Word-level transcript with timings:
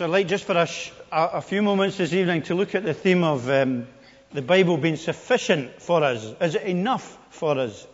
So 0.00 0.06
I'd 0.06 0.12
like 0.12 0.28
just 0.28 0.44
for 0.44 0.56
a, 0.56 0.66
sh- 0.66 0.92
a, 1.12 1.42
few 1.42 1.60
moments 1.60 1.98
this 1.98 2.14
evening 2.14 2.40
to 2.44 2.54
look 2.54 2.74
at 2.74 2.84
the 2.84 2.94
theme 2.94 3.22
of 3.22 3.50
um, 3.50 3.86
the 4.32 4.40
Bible 4.40 4.78
being 4.78 4.96
sufficient 4.96 5.82
for 5.82 6.02
us. 6.02 6.24
Is 6.40 6.54
it 6.54 6.62
enough 6.62 7.18
for 7.28 7.58
us? 7.58 7.86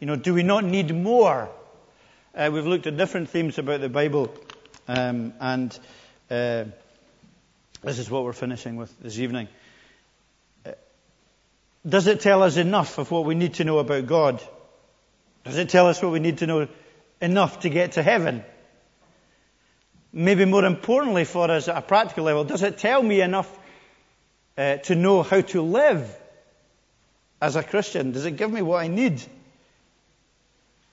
You 0.00 0.08
know, 0.08 0.16
do 0.16 0.34
we 0.34 0.42
not 0.42 0.64
need 0.64 0.92
more? 0.92 1.48
Uh, 2.34 2.50
we've 2.52 2.66
looked 2.66 2.88
at 2.88 2.96
different 2.96 3.30
themes 3.30 3.56
about 3.58 3.80
the 3.80 3.88
Bible, 3.88 4.34
um, 4.88 5.32
and 5.38 5.78
uh, 6.28 6.64
this 7.84 8.00
is 8.00 8.10
what 8.10 8.24
we're 8.24 8.32
finishing 8.32 8.74
with 8.74 8.92
this 8.98 9.20
evening. 9.20 9.46
Uh, 10.66 10.72
does 11.88 12.08
it 12.08 12.18
tell 12.18 12.42
us 12.42 12.56
enough 12.56 12.98
of 12.98 13.12
what 13.12 13.24
we 13.24 13.36
need 13.36 13.54
to 13.54 13.64
know 13.64 13.78
about 13.78 14.08
God? 14.08 14.42
Does 15.44 15.58
it 15.58 15.68
tell 15.68 15.86
us 15.86 16.02
what 16.02 16.10
we 16.10 16.18
need 16.18 16.38
to 16.38 16.48
know 16.48 16.66
enough 17.20 17.60
to 17.60 17.68
get 17.68 17.92
to 17.92 18.02
heaven? 18.02 18.42
Maybe 20.14 20.44
more 20.44 20.64
importantly 20.64 21.24
for 21.24 21.50
us 21.50 21.68
at 21.68 21.76
a 21.76 21.82
practical 21.82 22.24
level, 22.24 22.44
does 22.44 22.62
it 22.62 22.78
tell 22.78 23.02
me 23.02 23.20
enough 23.20 23.50
uh, 24.56 24.76
to 24.76 24.94
know 24.94 25.22
how 25.22 25.40
to 25.40 25.60
live 25.60 26.08
as 27.42 27.56
a 27.56 27.62
Christian? 27.62 28.12
Does 28.12 28.24
it 28.24 28.36
give 28.36 28.50
me 28.50 28.62
what 28.62 28.82
I 28.82 28.88
need? 28.88 29.20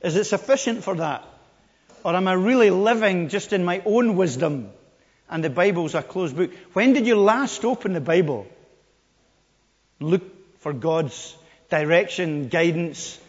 Is 0.02 0.15
it 0.15 0.26
sufficient 0.26 0.84
for 0.84 0.95
that? 0.95 1.23
Or 2.03 2.15
am 2.15 2.27
I 2.27 2.34
really 2.34 2.71
living 2.71 3.29
just 3.29 3.53
in 3.53 3.63
my 3.63 3.84
own 3.85 4.15
wisdom 4.15 4.71
and 5.29 5.43
the 5.43 5.51
Bible's 5.51 5.93
a 5.93 6.01
closed 6.01 6.35
book? 6.35 6.51
When 6.73 6.93
did 6.93 7.05
you 7.05 7.15
last 7.15 7.63
open 7.63 7.93
the 7.93 8.01
Bible? 8.01 8.48
Look 9.99 10.59
for 10.62 10.73
God's 10.73 11.38
direction, 11.70 12.49
guidance, 12.49 13.20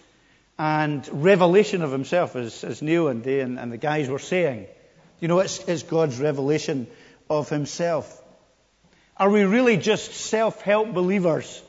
and 0.58 1.06
revelation 1.12 1.82
of 1.82 1.92
Himself, 1.92 2.34
as, 2.34 2.64
as 2.64 2.80
Neil 2.80 3.08
and 3.08 3.22
Day 3.22 3.40
and, 3.40 3.58
and 3.58 3.70
the 3.70 3.76
guys 3.76 4.08
were 4.08 4.18
saying. 4.18 4.66
You 5.22 5.28
know, 5.28 5.38
it's, 5.38 5.60
it's 5.68 5.84
God's 5.84 6.18
revelation 6.18 6.88
of 7.30 7.48
Himself. 7.48 8.20
Are 9.16 9.30
we 9.30 9.44
really 9.44 9.76
just 9.76 10.12
self-help 10.14 10.92
believers? 10.92 11.62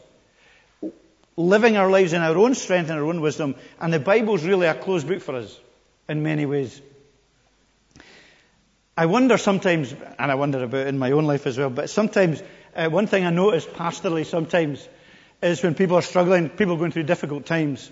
Living 1.37 1.77
our 1.77 1.87
lives 1.87 2.13
in 2.13 2.23
our 2.23 2.35
own 2.35 2.55
strength 2.55 2.89
and 2.89 2.97
our 2.97 3.05
own 3.05 3.21
wisdom, 3.21 3.53
and 3.79 3.93
the 3.93 3.99
Bible's 3.99 4.43
really 4.43 4.65
a 4.65 4.73
closed 4.73 5.07
book 5.07 5.21
for 5.21 5.35
us 5.35 5.55
in 6.09 6.23
many 6.23 6.47
ways. 6.47 6.81
I 8.97 9.05
wonder 9.05 9.37
sometimes, 9.37 9.93
and 10.17 10.31
I 10.31 10.33
wonder 10.33 10.63
about 10.63 10.87
in 10.87 10.97
my 10.97 11.11
own 11.11 11.25
life 11.25 11.45
as 11.45 11.55
well, 11.55 11.69
but 11.69 11.91
sometimes, 11.91 12.41
uh, 12.75 12.89
one 12.89 13.05
thing 13.05 13.23
I 13.23 13.29
notice 13.29 13.67
pastorally 13.67 14.25
sometimes 14.25 14.87
is 15.43 15.61
when 15.61 15.75
people 15.75 15.97
are 15.97 16.01
struggling, 16.01 16.49
people 16.49 16.77
going 16.77 16.91
through 16.91 17.03
difficult 17.03 17.45
times, 17.45 17.91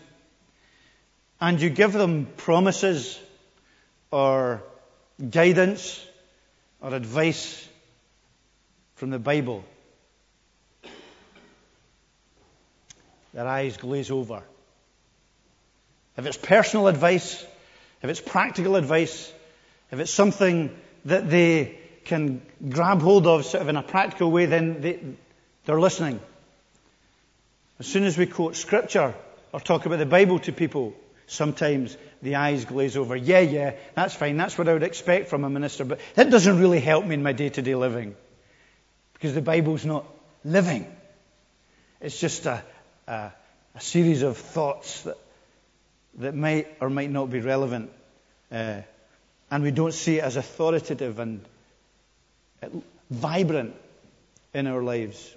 and 1.40 1.62
you 1.62 1.70
give 1.70 1.94
them 1.94 2.26
promises 2.36 3.20
or 4.10 4.64
guidance 5.30 6.06
or 6.82 6.94
advice 6.94 7.68
from 8.96 9.10
the 9.10 9.20
Bible, 9.20 9.64
their 13.34 13.48
eyes 13.48 13.78
glaze 13.78 14.12
over. 14.12 14.44
If 16.18 16.26
it's 16.26 16.38
personal 16.38 16.88
advice, 16.88 17.44
if 18.02 18.10
it's 18.10 18.22
practical 18.22 18.76
advice, 18.76 19.32
if 19.92 20.00
it's 20.00 20.12
something 20.12 20.76
that 21.06 21.30
they 21.30 21.78
can 22.06 22.42
grab 22.70 23.02
hold 23.02 23.28
of 23.28 23.46
sort 23.46 23.62
of 23.62 23.70
in 23.70 23.78
a 23.78 23.84
practical 23.84 24.32
way, 24.32 24.46
then 24.46 24.82
they, 24.82 25.00
they're 25.66 25.80
listening. 25.80 26.20
As 27.80 27.88
soon 27.88 28.04
as 28.04 28.18
we 28.18 28.26
quote 28.26 28.56
scripture 28.56 29.14
or 29.52 29.60
talk 29.60 29.86
about 29.86 30.00
the 30.00 30.06
Bible 30.06 30.40
to 30.40 30.52
people, 30.52 30.94
sometimes 31.32 31.96
the 32.22 32.36
eyes 32.36 32.66
glaze 32.66 32.98
over. 32.98 33.16
Yeah, 33.16 33.40
yeah, 33.40 33.76
that's 33.96 34.14
fine. 34.14 34.38
That's 34.38 34.58
what 34.58 34.68
I 34.68 34.74
would 34.74 34.84
expect 34.84 35.30
from 35.30 35.46
a 35.46 35.50
minister. 35.50 35.86
But 35.86 36.00
that 36.16 36.30
doesn't 36.30 36.60
really 36.60 36.82
help 36.82 37.06
me 37.06 37.16
in 37.16 37.24
my 37.24 37.32
day 37.32 37.50
to 37.50 37.62
day 37.62 37.76
living. 37.76 38.16
Because 39.14 39.34
the 39.34 39.42
Bible's 39.42 39.86
not 39.86 40.06
living. 40.44 40.86
It's 42.02 42.20
just 42.20 42.46
a, 42.46 42.62
a, 43.08 43.32
a 43.76 43.80
series 43.80 44.24
of 44.24 44.38
thoughts 44.38 45.04
that, 45.04 45.18
that 46.16 46.36
might 46.36 46.68
or 46.82 46.90
might 46.90 47.10
not 47.10 47.30
be 47.30 47.40
relevant. 47.40 47.92
Uh, 48.52 48.82
and 49.50 49.64
we 49.64 49.72
don't 49.72 49.94
see 49.94 50.18
it 50.18 50.24
as 50.24 50.36
authoritative 50.36 51.20
and 51.20 51.46
vibrant 53.10 53.74
in 54.54 54.68
our 54.68 54.84
lives. 54.84 55.34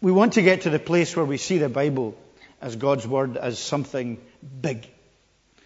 We 0.00 0.12
want 0.12 0.34
to 0.34 0.42
get 0.42 0.62
to 0.62 0.70
the 0.70 0.78
place 0.78 1.16
where 1.16 1.24
we 1.24 1.38
see 1.38 1.58
the 1.58 1.68
Bible 1.68 2.16
as 2.60 2.76
God's 2.76 3.06
Word 3.06 3.36
as 3.36 3.58
something 3.58 4.18
big 4.60 4.88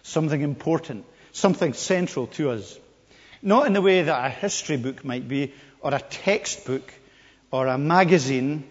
something 0.03 0.41
important, 0.41 1.05
something 1.31 1.73
central 1.73 2.27
to 2.27 2.51
us. 2.51 2.77
Not 3.41 3.65
in 3.65 3.73
the 3.73 3.81
way 3.81 4.03
that 4.03 4.25
a 4.25 4.29
history 4.29 4.77
book 4.77 5.03
might 5.03 5.27
be, 5.27 5.53
or 5.81 5.93
a 5.93 5.99
textbook, 5.99 6.93
or 7.51 7.67
a 7.67 7.77
magazine, 7.77 8.65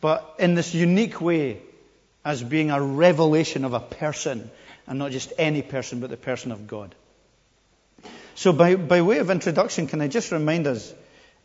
but 0.00 0.34
in 0.38 0.54
this 0.54 0.74
unique 0.74 1.20
way 1.20 1.60
as 2.24 2.42
being 2.42 2.70
a 2.70 2.82
revelation 2.82 3.64
of 3.64 3.72
a 3.72 3.80
person, 3.80 4.50
and 4.86 4.98
not 4.98 5.10
just 5.12 5.32
any 5.38 5.62
person, 5.62 6.00
but 6.00 6.10
the 6.10 6.16
person 6.16 6.52
of 6.52 6.66
God. 6.66 6.94
So, 8.34 8.52
by, 8.52 8.76
by 8.76 9.02
way 9.02 9.18
of 9.18 9.30
introduction, 9.30 9.86
can 9.86 10.00
I 10.00 10.08
just 10.08 10.32
remind 10.32 10.66
us 10.66 10.92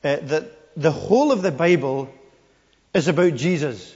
uh, 0.04 0.18
that 0.18 0.76
the 0.76 0.92
whole 0.92 1.32
of 1.32 1.42
the 1.42 1.52
Bible 1.52 2.10
is 2.94 3.08
about 3.08 3.36
Jesus? 3.36 3.96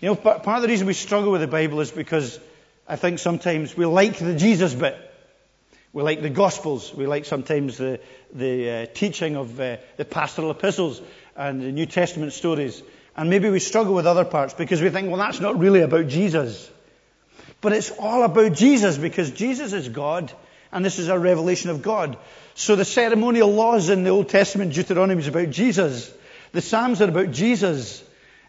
You 0.00 0.08
know, 0.08 0.14
part 0.14 0.46
of 0.46 0.62
the 0.62 0.68
reason 0.68 0.86
we 0.86 0.94
struggle 0.94 1.32
with 1.32 1.40
the 1.40 1.46
Bible 1.46 1.80
is 1.80 1.90
because 1.90 2.38
I 2.90 2.96
think 2.96 3.20
sometimes 3.20 3.76
we 3.76 3.86
like 3.86 4.18
the 4.18 4.34
Jesus 4.34 4.74
bit. 4.74 4.98
We 5.92 6.02
like 6.02 6.22
the 6.22 6.28
Gospels. 6.28 6.92
We 6.92 7.06
like 7.06 7.24
sometimes 7.24 7.76
the, 7.76 8.00
the 8.32 8.70
uh, 8.70 8.86
teaching 8.92 9.36
of 9.36 9.60
uh, 9.60 9.76
the 9.96 10.04
pastoral 10.04 10.50
epistles 10.50 11.00
and 11.36 11.62
the 11.62 11.70
New 11.70 11.86
Testament 11.86 12.32
stories. 12.32 12.82
And 13.16 13.30
maybe 13.30 13.48
we 13.48 13.60
struggle 13.60 13.94
with 13.94 14.08
other 14.08 14.24
parts 14.24 14.54
because 14.54 14.82
we 14.82 14.90
think, 14.90 15.06
well, 15.06 15.18
that's 15.18 15.38
not 15.38 15.56
really 15.60 15.82
about 15.82 16.08
Jesus. 16.08 16.68
But 17.60 17.74
it's 17.74 17.92
all 17.92 18.24
about 18.24 18.54
Jesus 18.54 18.98
because 18.98 19.30
Jesus 19.30 19.72
is 19.72 19.88
God 19.88 20.32
and 20.72 20.84
this 20.84 20.98
is 20.98 21.06
a 21.06 21.16
revelation 21.16 21.70
of 21.70 21.82
God. 21.82 22.18
So 22.54 22.74
the 22.74 22.84
ceremonial 22.84 23.52
laws 23.52 23.88
in 23.88 24.02
the 24.02 24.10
Old 24.10 24.30
Testament, 24.30 24.74
Deuteronomy, 24.74 25.20
is 25.20 25.28
about 25.28 25.50
Jesus. 25.50 26.12
The 26.50 26.60
Psalms 26.60 27.00
are 27.00 27.08
about 27.08 27.30
Jesus. 27.30 28.02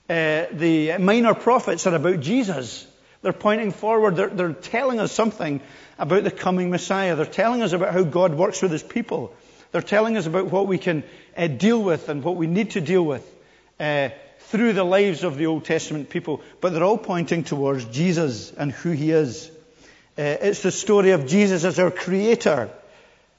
Uh, 0.10 0.48
the 0.52 0.98
minor 0.98 1.36
prophets 1.36 1.86
are 1.86 1.94
about 1.94 2.22
Jesus. 2.22 2.88
They're 3.22 3.34
pointing 3.34 3.72
forward. 3.72 4.16
They're, 4.16 4.30
they're 4.30 4.54
telling 4.54 5.00
us 5.00 5.12
something 5.12 5.62
about 6.00 6.24
the 6.24 6.32
coming 6.32 6.70
Messiah. 6.70 7.16
They're 7.16 7.26
telling 7.26 7.62
us 7.62 7.74
about 7.74 7.94
how 7.94 8.04
God 8.04 8.34
works 8.34 8.62
with 8.62 8.72
His 8.72 8.84
people. 8.84 9.34
They're 9.72 9.82
telling 9.82 10.18
us 10.18 10.26
about 10.26 10.52
what 10.52 10.68
we 10.68 10.78
can 10.78 11.04
uh, 11.38 11.48
deal 11.48 11.82
with 11.82 12.10
and 12.10 12.24
what 12.24 12.36
we 12.36 12.48
need 12.48 12.72
to 12.72 12.82
deal 12.82 13.04
with 13.04 13.26
uh, 13.80 14.10
through 14.40 14.74
the 14.74 14.84
lives 14.84 15.24
of 15.24 15.38
the 15.38 15.46
Old 15.46 15.66
Testament 15.66 16.10
people. 16.10 16.42
But 16.60 16.74
they're 16.74 16.84
all 16.84 16.98
pointing 16.98 17.44
towards 17.44 17.86
Jesus 17.86 18.52
and 18.52 18.72
who 18.72 18.92
He 18.92 19.12
is. 19.12 19.50
Uh, 20.18 20.38
it's 20.42 20.62
the 20.62 20.72
story 20.72 21.12
of 21.12 21.28
Jesus 21.28 21.64
as 21.64 21.80
our 21.80 21.92
Creator. 21.92 22.70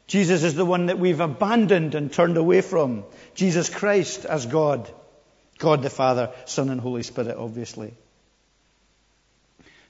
Jesus 0.06 0.42
is 0.42 0.54
the 0.54 0.64
one 0.64 0.86
that 0.86 0.98
we've 0.98 1.20
abandoned 1.20 1.94
and 1.94 2.12
turned 2.12 2.36
away 2.36 2.60
from. 2.60 3.04
Jesus 3.34 3.68
Christ 3.68 4.24
as 4.24 4.46
God. 4.46 4.90
God 5.58 5.82
the 5.82 5.90
Father, 5.90 6.32
Son, 6.44 6.70
and 6.70 6.80
Holy 6.80 7.02
Spirit, 7.02 7.36
obviously. 7.36 7.94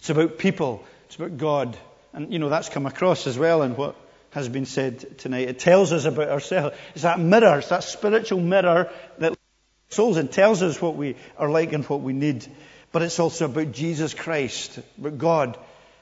It's 0.03 0.11
about 0.11 0.37
people. 0.37 0.85
It's 1.07 1.15
about 1.15 1.39
God. 1.39 1.77
And, 2.13 2.33
you 2.33 2.41
know, 2.41 2.49
that's 2.49 2.69
come 2.69 2.87
across 2.87 3.29
as 3.29 3.39
well 3.39 3.63
in 3.63 3.77
what 3.77 3.95
has 4.31 4.49
been 4.49 4.67
said 4.67 5.17
tonight. 5.21 5.49
It 5.49 5.61
tells 5.61 5.93
us 5.93 6.07
about 6.07 6.29
ourselves. 6.29 6.77
It's 6.95 7.05
that 7.05 7.21
mirror, 7.21 7.59
it's 7.61 7.69
that 7.69 7.85
spiritual 7.85 8.41
mirror 8.41 8.91
that 9.19 9.39
souls 9.91 10.17
and 10.17 10.29
tells 10.29 10.61
us 10.61 10.83
what 10.83 10.97
we 10.97 11.15
are 11.39 11.49
like 11.49 11.73
and 11.73 11.85
what 11.85 12.01
we 12.01 12.15
need. 12.15 12.45
But 12.91 13.03
it's 13.03 13.21
also 13.21 13.45
about 13.45 13.71
Jesus 13.71 14.13
Christ, 14.13 14.77
about 14.99 15.19
God, 15.19 15.57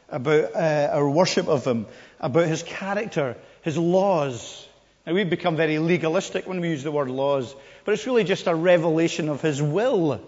about 0.08 0.54
uh, 0.54 0.88
our 0.94 1.10
worship 1.10 1.48
of 1.48 1.66
Him, 1.66 1.84
about 2.20 2.48
His 2.48 2.62
character, 2.62 3.36
His 3.60 3.76
laws. 3.76 4.66
Now 5.06 5.12
we've 5.12 5.28
become 5.28 5.56
very 5.56 5.78
legalistic 5.78 6.46
when 6.46 6.62
we 6.62 6.70
use 6.70 6.84
the 6.84 6.90
word 6.90 7.10
laws, 7.10 7.54
but 7.84 7.92
it's 7.92 8.06
really 8.06 8.24
just 8.24 8.46
a 8.46 8.54
revelation 8.54 9.28
of 9.28 9.42
His 9.42 9.60
will, 9.60 10.22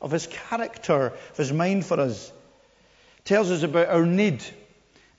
of 0.00 0.10
His 0.10 0.26
character, 0.26 1.12
of 1.30 1.36
His 1.36 1.52
mind 1.52 1.86
for 1.86 2.00
us 2.00 2.32
tells 3.24 3.50
us 3.50 3.62
about 3.62 3.88
our 3.88 4.06
need. 4.06 4.42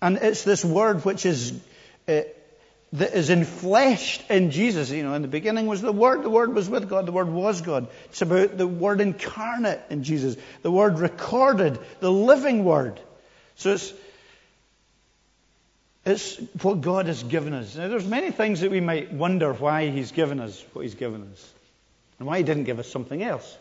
And 0.02 0.18
it's 0.18 0.44
this 0.44 0.63
word 0.63 1.04
which 1.06 1.25
is, 1.25 1.52
uh, 2.07 2.22
that 2.94 3.13
is 3.13 3.30
enfleshed 3.30 4.30
in 4.30 4.52
Jesus. 4.52 4.90
You 4.90 5.04
know, 5.04 5.13
in 5.13 5.22
the 5.22 5.28
beginning 5.28 5.68
was 5.68 5.81
the 5.81 5.92
Word, 5.92 6.24
the 6.24 6.30
Word 6.30 6.54
was 6.54 6.69
with 6.69 6.88
God, 6.90 7.06
the 7.06 7.12
Word 7.12 7.30
was 7.30 7.62
God. 7.62 7.88
It's 8.06 8.22
about 8.22 8.57
the 8.57 8.68
Word 8.68 9.02
incarnate 9.02 9.81
in 9.90 10.04
Jesus, 10.04 10.38
the 10.62 10.72
Word 10.72 11.00
recorded, 11.00 11.80
the 12.00 12.12
living 12.12 12.63
Word. 12.63 13.00
So 13.56 13.74
it's, 13.74 13.94
it's 16.06 16.38
what 16.62 16.81
God 16.81 17.08
has 17.08 17.24
given 17.24 17.54
us. 17.54 17.75
Now, 17.75 17.88
there's 17.88 18.08
many 18.08 18.31
things 18.31 18.62
that 18.62 18.72
we 18.72 18.80
might 18.80 19.12
wonder 19.12 19.51
why 19.54 19.90
He's 19.90 20.12
given 20.12 20.40
us 20.40 20.63
what 20.74 20.84
He's 20.84 20.96
given 20.96 21.30
us, 21.31 21.54
and 22.19 22.28
why 22.28 22.38
He 22.38 22.44
didn't 22.44 22.66
give 22.66 22.80
us 22.80 22.90
something 22.90 23.22
else. 23.22 23.58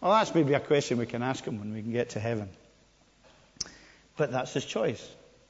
Well, 0.00 0.12
that's 0.12 0.34
maybe 0.34 0.54
a 0.54 0.60
question 0.60 0.98
we 0.98 1.06
can 1.06 1.22
ask 1.22 1.44
Him 1.44 1.58
when 1.58 1.74
we 1.74 1.82
can 1.82 1.92
get 1.92 2.10
to 2.10 2.20
heaven. 2.20 2.48
But 4.16 4.32
that's 4.32 4.52
his 4.52 4.64
choice. 4.64 5.06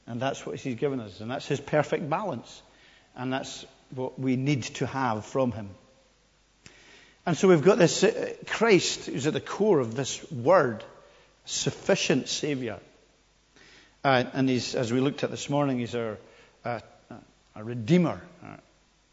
And 0.07 0.21
that's 0.21 0.45
what 0.45 0.59
he's 0.59 0.75
given 0.75 0.99
us. 0.99 1.19
And 1.21 1.29
that's 1.29 1.47
his 1.47 1.59
perfect 1.59 2.09
balance. 2.09 2.61
And 3.15 3.31
that's 3.31 3.65
what 3.93 4.19
we 4.19 4.35
need 4.35 4.63
to 4.63 4.85
have 4.85 5.25
from 5.25 5.51
him. 5.51 5.69
And 7.25 7.35
so 7.35 7.47
we've 7.47 7.63
got 7.63 7.77
this 7.77 8.03
uh, 8.03 8.33
Christ 8.45 9.07
who's 9.07 9.25
at 9.25 9.33
the 9.33 9.41
core 9.41 9.79
of 9.79 9.95
this 9.95 10.31
word, 10.31 10.83
sufficient 11.45 12.27
Savior. 12.27 12.79
Uh, 14.03 14.25
and 14.33 14.47
he's, 14.47 14.75
as 14.75 14.93
we 14.93 14.99
looked 14.99 15.23
at 15.23 15.31
this 15.31 15.49
morning, 15.49 15.79
he's 15.79 15.95
our, 15.95 16.19
uh, 16.63 16.79
a 17.55 17.63
redeemer, 17.63 18.21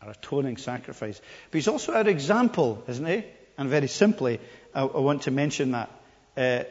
our 0.03 0.11
atoning 0.11 0.59
sacrifice. 0.59 1.19
But 1.51 1.57
he's 1.57 1.69
also 1.69 1.95
our 1.95 2.07
example, 2.07 2.85
isn't 2.87 3.07
he? 3.07 3.25
And 3.57 3.71
very 3.71 3.89
simply, 3.89 4.41
I, 4.75 4.83
I 4.83 4.99
want 4.99 5.23
to 5.23 5.31
mention 5.31 5.71
that 5.71 5.91
uh, 6.37 6.65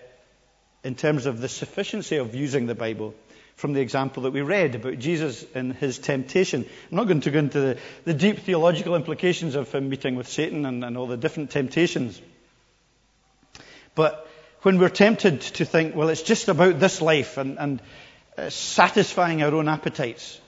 in 0.83 0.95
terms 0.95 1.25
of 1.25 1.39
the 1.39 1.49
sufficiency 1.49 2.17
of 2.17 2.33
using 2.35 2.65
the 2.65 2.75
Bible 2.75 3.13
from 3.55 3.73
the 3.73 3.81
example 3.81 4.23
that 4.23 4.31
we 4.31 4.41
read 4.41 4.73
about 4.75 4.97
Jesus 4.97 5.45
and 5.53 5.73
his 5.73 5.99
temptation. 5.99 6.65
I'm 6.89 6.97
not 6.97 7.07
going 7.07 7.21
to 7.21 7.31
go 7.31 7.39
into 7.39 7.59
the, 7.59 7.77
the 8.05 8.13
deep 8.13 8.39
theological 8.39 8.95
implications 8.95 9.55
of 9.55 9.71
him 9.71 9.89
meeting 9.89 10.15
with 10.15 10.27
Satan 10.27 10.65
and, 10.65 10.83
and 10.83 10.97
all 10.97 11.05
the 11.05 11.17
different 11.17 11.51
temptations. 11.51 12.19
But 13.93 14.27
when 14.61 14.79
we're 14.79 14.89
tempted 14.89 15.41
to 15.41 15.65
think, 15.65 15.95
well, 15.95 16.09
it's 16.09 16.23
just 16.23 16.47
about 16.47 16.79
this 16.79 17.01
life 17.01 17.37
and, 17.37 17.59
and 17.59 17.81
uh, 18.37 18.49
satisfying 18.49 19.43
our 19.43 19.53
own 19.53 19.67
appetites, 19.67 20.39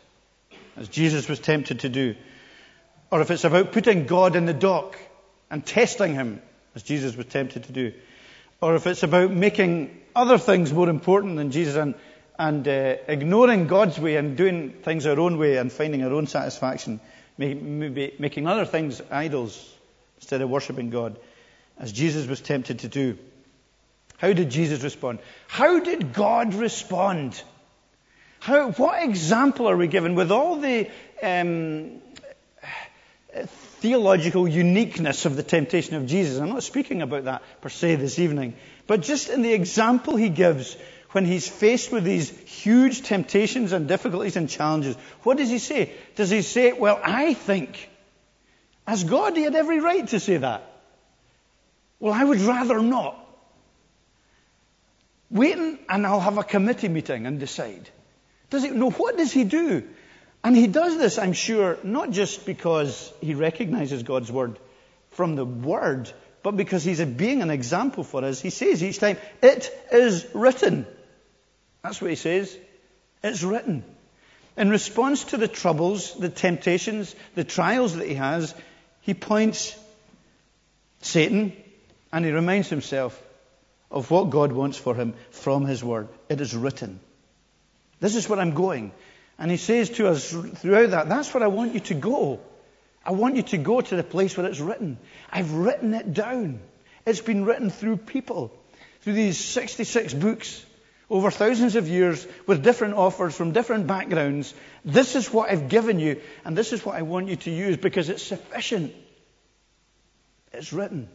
as 0.76 0.88
Jesus 0.88 1.30
was 1.30 1.40
tempted 1.40 1.82
to 1.82 1.90
do, 1.90 2.16
or 3.12 3.22
if 3.22 3.30
it's 3.30 3.44
about 3.44 3.74
putting 3.74 4.08
God 4.08 4.36
in 4.36 4.46
the 4.46 4.54
dock 4.54 4.98
and 5.52 5.64
testing 5.64 6.16
him, 6.16 6.42
as 6.74 6.82
Jesus 6.82 7.16
was 7.16 7.28
tempted 7.28 7.66
to 7.66 7.72
do, 7.72 7.94
or 8.60 8.76
if 8.76 8.88
it's 8.88 9.04
about 9.04 9.30
making 9.30 10.00
other 10.16 10.38
things 10.38 10.72
more 10.74 10.90
important 10.90 11.38
than 11.38 11.52
Jesus 11.52 11.76
and 11.76 11.96
and 12.38 12.68
uh, 12.68 12.96
ignoring 13.08 13.68
God's 13.68 14.00
way 14.00 14.16
and 14.16 14.36
doing 14.36 14.72
things 14.72 15.06
our 15.06 15.20
own 15.20 15.38
way 15.38 15.58
and 15.58 15.72
finding 15.72 16.04
our 16.04 16.12
own 16.12 16.28
satisfaction, 16.28 17.00
maybe 17.38 18.14
making 18.20 18.48
other 18.48 18.66
things 18.66 19.02
idols 19.12 19.72
instead 20.18 20.42
of 20.42 20.50
worshipping 20.50 20.90
God, 20.90 21.18
as 21.78 21.92
Jesus 21.92 22.28
was 22.28 22.42
tempted 22.42 22.80
to 22.80 22.88
do. 22.88 23.18
How 24.18 24.34
did 24.34 24.50
Jesus 24.50 24.84
respond? 24.84 25.20
How 25.48 25.80
did 25.80 26.14
God 26.14 26.54
respond? 26.54 27.42
How, 28.40 28.72
what 28.72 29.04
example 29.04 29.70
are 29.70 29.78
we 29.78 29.88
given 29.88 30.16
with 30.16 30.32
all 30.32 30.58
the 30.58 30.90
um, 31.22 32.02
theological 33.84 34.48
uniqueness 34.48 35.26
of 35.26 35.36
the 35.36 35.44
temptation 35.44 35.96
of 35.96 36.06
Jesus? 36.06 36.40
I'm 36.40 36.48
not 36.48 36.64
speaking 36.64 37.02
about 37.02 37.26
that 37.26 37.44
per 37.60 37.68
se 37.68 37.96
this 37.98 38.18
evening, 38.18 38.56
but 38.88 39.02
just 39.02 39.30
in 39.30 39.42
the 39.42 39.52
example 39.52 40.16
he 40.16 40.30
gives 40.30 40.78
when 41.12 41.26
he's 41.26 41.50
faced 41.50 41.92
with 41.92 42.06
these 42.06 42.30
huge 42.30 43.02
temptations 43.02 43.74
and 43.74 43.90
difficulties 43.90 44.38
and 44.38 44.50
challenges, 44.50 44.96
what 45.24 45.38
does 45.38 45.50
he 45.50 45.60
say? 45.60 45.92
Does 46.16 46.30
he 46.30 46.42
say, 46.42 46.72
Well, 46.72 46.98
I 47.04 47.34
think, 47.34 47.90
as 48.88 49.04
God, 49.04 49.36
he 49.36 49.44
had 49.44 49.54
every 49.54 49.82
right 49.82 50.08
to 50.08 50.20
say 50.20 50.38
that? 50.38 50.64
Well, 52.00 52.14
I 52.14 52.24
would 52.24 52.40
rather 52.40 52.82
not. 52.82 53.20
Wait 55.30 55.58
and 55.58 56.08
I'll 56.08 56.22
have 56.22 56.38
a 56.38 56.44
committee 56.44 56.88
meeting 56.88 57.26
and 57.26 57.38
decide. 57.38 57.90
Does 58.50 58.64
he, 58.64 58.70
no, 58.70 58.92
what 58.92 59.18
does 59.18 59.34
he 59.34 59.44
do? 59.44 59.84
And 60.44 60.56
he 60.58 60.68
does 60.68 60.98
this, 60.98 61.18
I'm 61.18 61.34
sure, 61.34 61.78
not 61.84 62.12
just 62.12 62.46
because 62.46 63.12
he 63.22 63.34
recognizes 63.34 64.04
God's 64.04 64.32
word 64.32 64.60
from 65.12 65.36
the 65.36 65.46
word, 65.46 66.12
but 66.42 66.58
because 66.58 66.84
he's 66.84 67.04
being 67.04 67.42
an 67.42 67.50
example 67.50 68.04
for 68.04 68.26
us. 68.26 68.42
He 68.42 68.50
says 68.50 68.84
each 68.84 69.00
time, 69.00 69.18
It 69.42 69.72
is 69.92 70.28
written. 70.34 70.86
That's 71.82 72.02
what 72.02 72.10
he 72.10 72.18
says. 72.18 72.58
It's 73.24 73.44
written. 73.44 73.84
In 74.58 74.70
response 74.70 75.24
to 75.26 75.38
the 75.38 75.48
troubles, 75.48 76.14
the 76.14 76.30
temptations, 76.30 77.16
the 77.36 77.44
trials 77.44 77.96
that 77.96 78.08
he 78.08 78.16
has, 78.16 78.54
he 79.02 79.14
points 79.14 79.78
Satan 81.02 81.54
and 82.12 82.26
he 82.26 82.32
reminds 82.32 82.70
himself 82.70 83.20
of 83.90 84.12
what 84.12 84.30
God 84.30 84.52
wants 84.52 84.78
for 84.78 84.94
him 84.94 85.14
from 85.32 85.66
his 85.66 85.84
word. 85.84 86.08
It 86.30 86.42
is 86.42 86.56
written. 86.56 87.00
This 88.00 88.16
is 88.16 88.28
where 88.28 88.40
I'm 88.40 88.54
going. 88.54 88.92
And 89.38 89.50
he 89.50 89.58
says 89.58 89.90
to 89.92 90.08
us 90.08 90.30
throughout 90.30 90.92
that, 90.92 91.10
that's 91.10 91.34
where 91.34 91.44
I 91.44 91.48
want 91.48 91.74
you 91.74 91.80
to 91.82 91.94
go. 91.94 92.40
I 93.06 93.12
want 93.12 93.36
you 93.36 93.44
to 93.44 93.58
go 93.58 93.82
to 93.82 93.96
the 93.96 94.04
place 94.04 94.38
where 94.38 94.46
it's 94.46 94.60
written. 94.60 94.98
I've 95.30 95.54
written 95.54 95.94
it 95.94 96.14
down. 96.14 96.60
It's 97.06 97.22
been 97.22 97.44
written 97.44 97.70
through 97.70 97.98
people, 97.98 98.52
through 99.02 99.14
these 99.14 99.38
66 99.38 100.14
books 100.14 100.66
over 101.10 101.30
thousands 101.30 101.76
of 101.76 101.88
years 101.88 102.26
with 102.48 102.64
different 102.64 102.94
offers 102.94 103.36
from 103.36 103.52
different 103.52 103.88
backgrounds. 103.88 104.54
This 104.86 105.16
is 105.16 105.32
what 105.32 105.50
I've 105.52 105.68
given 105.68 106.00
you, 106.00 106.22
and 106.46 106.58
this 106.58 106.72
is 106.72 106.86
what 106.86 106.96
I 106.96 107.02
want 107.02 107.28
you 107.28 107.36
to 107.36 107.52
use 107.52 107.78
because 107.78 108.10
it's 108.10 108.24
sufficient. 108.24 108.94
It's 110.54 110.72
written. 110.72 111.10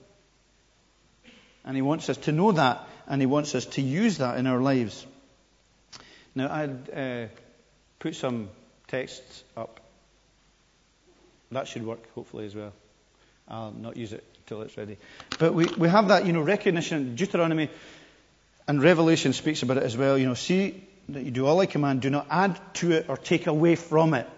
And 1.64 1.74
He 1.74 1.82
wants 1.82 2.08
us 2.10 2.18
to 2.18 2.32
know 2.32 2.52
that, 2.52 2.86
and 3.06 3.20
He 3.22 3.26
wants 3.26 3.54
us 3.54 3.64
to 3.66 3.82
use 3.82 4.18
that 4.18 4.38
in 4.38 4.46
our 4.46 4.60
lives. 4.60 5.06
Now, 6.34 6.52
I'd 6.52 6.90
uh, 6.90 7.26
put 7.98 8.14
some 8.14 8.48
texts 8.86 9.44
up. 9.56 9.80
That 11.50 11.66
should 11.66 11.86
work, 11.86 12.12
hopefully, 12.14 12.46
as 12.46 12.54
well. 12.54 12.72
I'll 13.48 13.72
not 13.72 13.96
use 13.96 14.12
it 14.12 14.24
until 14.40 14.62
it's 14.62 14.76
ready. 14.76 14.98
But 15.38 15.54
we, 15.54 15.66
we 15.66 15.88
have 15.88 16.08
that, 16.08 16.26
you 16.26 16.32
know, 16.32 16.42
recognition. 16.42 17.14
Deuteronomy 17.14 17.70
and 18.66 18.82
Revelation 18.82 19.32
speaks 19.32 19.62
about 19.62 19.78
it 19.78 19.82
as 19.82 19.96
well. 19.96 20.18
You 20.18 20.26
know, 20.26 20.34
see 20.34 20.84
that 21.08 21.22
you 21.22 21.30
do 21.30 21.46
all 21.46 21.58
I 21.60 21.66
command, 21.66 22.02
do 22.02 22.10
not 22.10 22.26
add 22.30 22.60
to 22.74 22.92
it 22.92 23.06
or 23.08 23.16
take 23.16 23.46
away 23.46 23.76
from 23.76 24.12
it. 24.12 24.28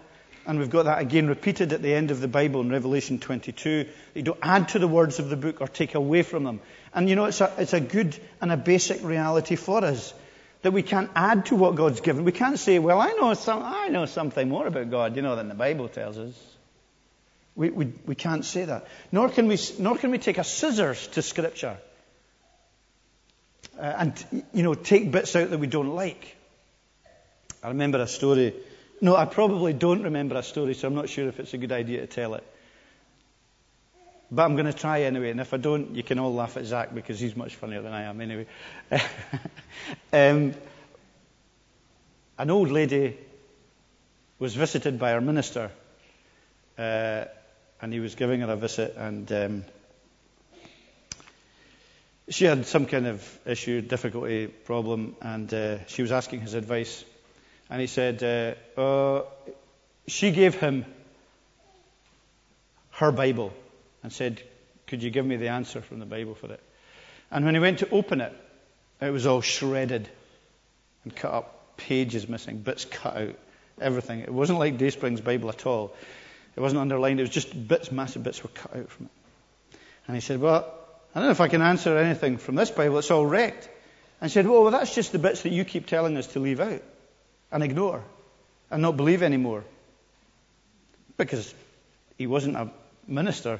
And 0.45 0.57
we've 0.57 0.69
got 0.69 0.83
that 0.83 0.99
again 0.99 1.27
repeated 1.27 1.71
at 1.71 1.81
the 1.81 1.93
end 1.93 2.09
of 2.09 2.19
the 2.19 2.27
Bible 2.27 2.61
in 2.61 2.69
Revelation 2.69 3.19
22. 3.19 3.85
You 4.15 4.21
don't 4.23 4.39
add 4.41 4.69
to 4.69 4.79
the 4.79 4.87
words 4.87 5.19
of 5.19 5.29
the 5.29 5.35
book 5.35 5.61
or 5.61 5.67
take 5.67 5.93
away 5.93 6.23
from 6.23 6.45
them. 6.45 6.61
And 6.93 7.09
you 7.09 7.15
know, 7.15 7.25
it's 7.25 7.41
a, 7.41 7.53
it's 7.59 7.73
a 7.73 7.79
good 7.79 8.17
and 8.39 8.51
a 8.51 8.57
basic 8.57 9.03
reality 9.03 9.55
for 9.55 9.83
us 9.83 10.13
that 10.61 10.71
we 10.71 10.83
can't 10.83 11.09
add 11.15 11.47
to 11.47 11.55
what 11.55 11.75
God's 11.75 12.01
given. 12.01 12.23
We 12.23 12.31
can't 12.31 12.59
say, 12.59 12.79
well, 12.79 12.99
I 12.99 13.11
know, 13.13 13.33
some, 13.33 13.63
I 13.63 13.87
know 13.87 14.05
something 14.05 14.47
more 14.47 14.67
about 14.67 14.89
God, 14.91 15.15
you 15.15 15.21
know, 15.21 15.35
than 15.35 15.49
the 15.49 15.55
Bible 15.55 15.87
tells 15.87 16.17
us. 16.17 16.33
We, 17.55 17.69
we, 17.69 17.93
we 18.05 18.15
can't 18.15 18.45
say 18.45 18.65
that. 18.65 18.87
Nor 19.11 19.29
can 19.29 19.47
we, 19.47 19.57
nor 19.79 19.97
can 19.97 20.11
we 20.11 20.17
take 20.17 20.37
a 20.37 20.43
scissors 20.43 21.07
to 21.09 21.21
Scripture 21.21 21.77
uh, 23.77 23.81
and, 23.81 24.43
you 24.53 24.63
know, 24.63 24.73
take 24.73 25.11
bits 25.11 25.35
out 25.35 25.49
that 25.49 25.57
we 25.57 25.67
don't 25.67 25.95
like. 25.95 26.37
I 27.63 27.69
remember 27.69 27.99
a 27.99 28.07
story. 28.07 28.53
No, 29.01 29.15
I 29.15 29.25
probably 29.25 29.73
don't 29.73 30.03
remember 30.03 30.35
a 30.35 30.43
story, 30.43 30.75
so 30.75 30.87
I'm 30.87 30.95
not 30.95 31.09
sure 31.09 31.27
if 31.27 31.39
it's 31.39 31.53
a 31.53 31.57
good 31.57 31.71
idea 31.71 32.01
to 32.01 32.07
tell 32.07 32.35
it. 32.35 32.43
But 34.33 34.43
I'm 34.43 34.55
going 34.55 34.65
to 34.65 34.73
try 34.73 35.01
anyway, 35.01 35.29
and 35.31 35.41
if 35.41 35.53
I 35.53 35.57
don't, 35.57 35.93
you 35.93 36.03
can 36.03 36.17
all 36.17 36.33
laugh 36.33 36.55
at 36.55 36.63
Zach 36.63 36.95
because 36.95 37.19
he's 37.19 37.35
much 37.35 37.55
funnier 37.55 37.81
than 37.81 37.91
I 37.91 38.03
am 38.03 38.21
anyway. 38.21 38.45
um, 40.13 40.53
an 42.37 42.49
old 42.49 42.71
lady 42.71 43.17
was 44.39 44.55
visited 44.55 44.97
by 44.97 45.11
our 45.11 45.19
minister, 45.19 45.69
uh, 46.77 47.25
and 47.81 47.91
he 47.91 47.99
was 47.99 48.15
giving 48.15 48.39
her 48.39 48.51
a 48.51 48.55
visit, 48.55 48.95
and 48.95 49.29
um, 49.33 49.65
she 52.29 52.45
had 52.45 52.65
some 52.65 52.85
kind 52.85 53.07
of 53.07 53.39
issue, 53.45 53.81
difficulty, 53.81 54.47
problem, 54.47 55.17
and 55.21 55.53
uh, 55.53 55.85
she 55.87 56.03
was 56.03 56.13
asking 56.13 56.39
his 56.39 56.53
advice. 56.53 57.03
And 57.69 57.81
he 57.81 57.87
said, 57.87 58.23
uh, 58.77 58.79
uh, 58.79 59.23
she 60.07 60.31
gave 60.31 60.55
him 60.55 60.85
her 62.91 63.11
Bible 63.11 63.51
and 64.03 64.11
said, 64.11 64.41
Could 64.87 65.03
you 65.03 65.09
give 65.09 65.25
me 65.25 65.37
the 65.37 65.49
answer 65.49 65.81
from 65.81 65.99
the 65.99 66.05
Bible 66.05 66.35
for 66.35 66.51
it? 66.51 66.59
And 67.29 67.45
when 67.45 67.53
he 67.53 67.61
went 67.61 67.79
to 67.79 67.89
open 67.89 68.21
it, 68.21 68.33
it 68.99 69.11
was 69.11 69.25
all 69.25 69.41
shredded 69.41 70.09
and 71.03 71.15
cut 71.15 71.33
up, 71.33 71.77
pages 71.77 72.27
missing, 72.27 72.57
bits 72.57 72.85
cut 72.85 73.17
out, 73.17 73.39
everything. 73.79 74.19
It 74.19 74.33
wasn't 74.33 74.59
like 74.59 74.77
Day 74.77 74.89
Springs 74.89 75.21
Bible 75.21 75.49
at 75.49 75.65
all. 75.65 75.93
It 76.55 76.59
wasn't 76.59 76.81
underlined, 76.81 77.19
it 77.19 77.23
was 77.23 77.29
just 77.29 77.67
bits, 77.67 77.91
massive 77.91 78.23
bits 78.23 78.43
were 78.43 78.49
cut 78.49 78.75
out 78.75 78.89
from 78.89 79.05
it. 79.05 79.79
And 80.07 80.15
he 80.15 80.21
said, 80.21 80.41
Well, 80.41 80.77
I 81.13 81.19
don't 81.19 81.27
know 81.27 81.31
if 81.31 81.41
I 81.41 81.49
can 81.49 81.61
answer 81.61 81.97
anything 81.97 82.37
from 82.37 82.55
this 82.55 82.71
Bible. 82.71 82.97
It's 82.99 83.11
all 83.11 83.25
wrecked. 83.25 83.69
And 84.21 84.29
he 84.29 84.33
said, 84.33 84.47
well, 84.47 84.61
well, 84.61 84.71
that's 84.71 84.93
just 84.93 85.11
the 85.11 85.19
bits 85.19 85.41
that 85.41 85.51
you 85.51 85.65
keep 85.65 85.87
telling 85.87 86.15
us 86.15 86.27
to 86.27 86.39
leave 86.39 86.59
out 86.59 86.81
and 87.51 87.63
ignore 87.63 88.03
and 88.69 88.81
not 88.81 88.95
believe 88.95 89.23
anymore. 89.23 89.65
Because 91.17 91.53
he 92.17 92.27
wasn't 92.27 92.55
a 92.55 92.71
minister 93.07 93.59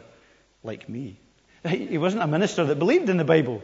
like 0.64 0.88
me. 0.88 1.20
He 1.68 1.98
wasn't 1.98 2.24
a 2.24 2.28
minister 2.28 2.66
that 2.66 2.80
believed 2.80 3.10
in 3.10 3.18
the 3.18 3.24
Bible 3.24 3.62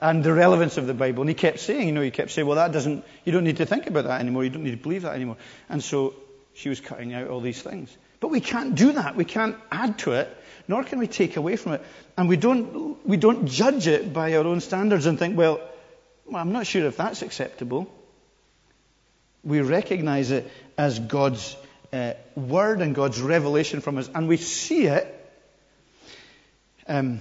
and 0.00 0.22
the 0.22 0.32
relevance 0.32 0.76
of 0.76 0.86
the 0.86 0.94
Bible. 0.94 1.22
And 1.22 1.30
he 1.30 1.34
kept 1.34 1.60
saying, 1.60 1.86
you 1.86 1.94
know, 1.94 2.02
he 2.02 2.10
kept 2.10 2.30
saying, 2.30 2.46
well, 2.46 2.56
that 2.56 2.72
doesn't, 2.72 3.04
you 3.24 3.32
don't 3.32 3.44
need 3.44 3.56
to 3.58 3.66
think 3.66 3.86
about 3.86 4.04
that 4.04 4.20
anymore. 4.20 4.44
You 4.44 4.50
don't 4.50 4.64
need 4.64 4.72
to 4.72 4.82
believe 4.82 5.02
that 5.02 5.14
anymore. 5.14 5.36
And 5.68 5.82
so 5.82 6.14
she 6.52 6.68
was 6.68 6.80
cutting 6.80 7.14
out 7.14 7.28
all 7.28 7.40
these 7.40 7.62
things. 7.62 7.96
But 8.20 8.28
we 8.28 8.40
can't 8.40 8.74
do 8.74 8.92
that. 8.92 9.16
We 9.16 9.24
can't 9.24 9.56
add 9.70 9.98
to 10.00 10.12
it 10.12 10.36
nor 10.68 10.84
can 10.84 10.98
we 10.98 11.06
take 11.06 11.36
away 11.36 11.56
from 11.56 11.72
it. 11.74 11.82
And 12.16 12.28
we 12.28 12.36
don't, 12.36 13.06
we 13.06 13.16
don't 13.16 13.46
judge 13.46 13.86
it 13.86 14.12
by 14.12 14.34
our 14.34 14.44
own 14.44 14.60
standards 14.60 15.06
and 15.06 15.18
think, 15.18 15.36
well, 15.36 15.60
well, 16.26 16.40
I'm 16.40 16.52
not 16.52 16.66
sure 16.66 16.86
if 16.86 16.96
that's 16.96 17.22
acceptable. 17.22 17.92
We 19.42 19.60
recognize 19.60 20.30
it 20.30 20.50
as 20.78 20.98
God's 20.98 21.54
uh, 21.92 22.14
word 22.34 22.80
and 22.80 22.94
God's 22.94 23.20
revelation 23.20 23.80
from 23.80 23.98
us, 23.98 24.08
and 24.14 24.26
we 24.26 24.38
see 24.38 24.86
it 24.86 25.13
um, 26.86 27.20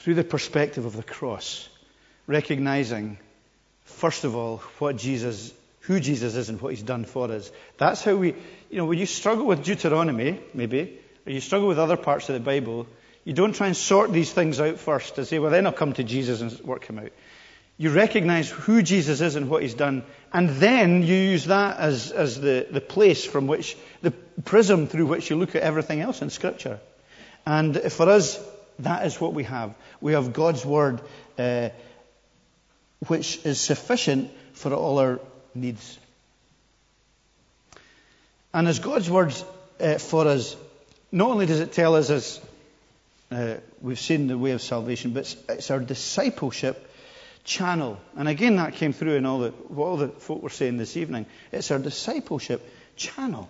through 0.00 0.14
the 0.14 0.24
perspective 0.24 0.84
of 0.84 0.96
the 0.96 1.02
cross, 1.02 1.68
recognizing, 2.26 3.18
first 3.84 4.24
of 4.24 4.34
all, 4.34 4.58
what 4.78 4.96
Jesus, 4.96 5.52
who 5.80 6.00
Jesus 6.00 6.36
is 6.36 6.48
and 6.48 6.60
what 6.60 6.70
He's 6.70 6.82
done 6.82 7.04
for 7.04 7.30
us. 7.30 7.50
That's 7.76 8.02
how 8.02 8.16
we, 8.16 8.34
you 8.70 8.78
know, 8.78 8.86
when 8.86 8.98
you 8.98 9.06
struggle 9.06 9.46
with 9.46 9.64
Deuteronomy, 9.64 10.40
maybe, 10.54 10.98
or 11.26 11.32
you 11.32 11.40
struggle 11.40 11.68
with 11.68 11.78
other 11.78 11.96
parts 11.96 12.28
of 12.28 12.34
the 12.34 12.40
Bible, 12.40 12.86
you 13.24 13.34
don't 13.34 13.54
try 13.54 13.66
and 13.66 13.76
sort 13.76 14.12
these 14.12 14.32
things 14.32 14.58
out 14.60 14.78
first 14.78 15.16
to 15.16 15.26
say, 15.26 15.38
well, 15.38 15.50
then 15.50 15.66
I'll 15.66 15.72
come 15.72 15.92
to 15.94 16.04
Jesus 16.04 16.40
and 16.40 16.58
work 16.60 16.86
Him 16.86 16.98
out. 16.98 17.12
You 17.76 17.90
recognize 17.90 18.50
who 18.50 18.82
Jesus 18.82 19.20
is 19.20 19.36
and 19.36 19.50
what 19.50 19.62
He's 19.62 19.74
done, 19.74 20.04
and 20.32 20.48
then 20.48 21.02
you 21.02 21.14
use 21.14 21.46
that 21.46 21.78
as, 21.78 22.10
as 22.10 22.40
the, 22.40 22.66
the 22.70 22.80
place 22.80 23.24
from 23.24 23.46
which, 23.46 23.76
the 24.00 24.10
prism 24.10 24.86
through 24.86 25.06
which 25.06 25.28
you 25.28 25.36
look 25.36 25.54
at 25.54 25.62
everything 25.62 26.00
else 26.00 26.22
in 26.22 26.30
Scripture. 26.30 26.80
And 27.50 27.76
for 27.90 28.08
us, 28.08 28.38
that 28.78 29.04
is 29.06 29.20
what 29.20 29.34
we 29.34 29.42
have. 29.42 29.74
We 30.00 30.12
have 30.12 30.32
God's 30.32 30.64
Word, 30.64 31.00
uh, 31.36 31.70
which 33.08 33.44
is 33.44 33.60
sufficient 33.60 34.30
for 34.52 34.72
all 34.72 35.00
our 35.00 35.18
needs. 35.52 35.98
And 38.54 38.68
as 38.68 38.78
God's 38.78 39.10
Word 39.10 39.34
uh, 39.80 39.98
for 39.98 40.28
us, 40.28 40.54
not 41.10 41.28
only 41.28 41.46
does 41.46 41.58
it 41.58 41.72
tell 41.72 41.96
us, 41.96 42.10
as 42.10 42.40
uh, 43.32 43.56
we've 43.80 43.98
seen 43.98 44.28
the 44.28 44.38
way 44.38 44.52
of 44.52 44.62
salvation, 44.62 45.10
but 45.10 45.20
it's, 45.20 45.36
it's, 45.48 45.70
our 45.72 45.80
discipleship 45.80 46.88
channel. 47.42 47.98
And 48.16 48.28
again, 48.28 48.56
that 48.56 48.74
came 48.74 48.92
through 48.92 49.16
in 49.16 49.26
all 49.26 49.40
the, 49.40 49.50
what 49.50 49.86
all 49.86 49.96
the 49.96 50.08
folk 50.08 50.40
were 50.40 50.50
saying 50.50 50.76
this 50.76 50.96
evening. 50.96 51.26
It's 51.50 51.72
our 51.72 51.80
discipleship 51.80 52.64
channel. 52.94 53.48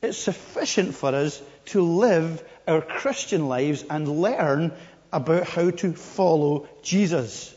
It's 0.00 0.18
sufficient 0.18 0.94
for 0.94 1.14
us 1.14 1.42
to 1.66 1.82
live 1.82 2.42
our 2.66 2.80
Christian 2.80 3.48
lives 3.48 3.84
and 3.90 4.20
learn 4.20 4.72
about 5.12 5.44
how 5.44 5.70
to 5.70 5.92
follow 5.92 6.68
Jesus. 6.82 7.54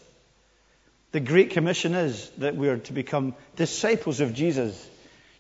The 1.12 1.20
Great 1.20 1.52
Commission 1.52 1.94
is 1.94 2.30
that 2.38 2.56
we 2.56 2.70
are 2.70 2.78
to 2.78 2.94
become 2.94 3.36
disciples 3.58 4.22
of 4.22 4.34
Jesus. 4.34 4.90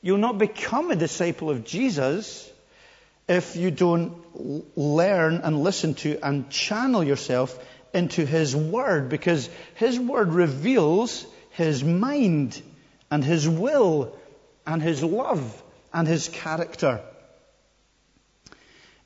You'll 0.01 0.17
not 0.17 0.37
become 0.37 0.91
a 0.91 0.95
disciple 0.95 1.49
of 1.49 1.63
Jesus 1.63 2.49
if 3.27 3.55
you 3.55 3.71
don't 3.71 4.77
learn 4.77 5.35
and 5.37 5.63
listen 5.63 5.93
to 5.95 6.19
and 6.21 6.49
channel 6.49 7.03
yourself 7.03 7.57
into 7.93 8.25
His 8.25 8.55
Word, 8.55 9.09
because 9.09 9.49
His 9.75 9.99
Word 9.99 10.33
reveals 10.33 11.25
His 11.51 11.83
mind 11.83 12.61
and 13.09 13.23
His 13.23 13.47
will 13.47 14.17
and 14.67 14.81
His 14.81 15.03
love 15.03 15.60
and 15.93 16.07
His 16.07 16.29
character. 16.29 17.01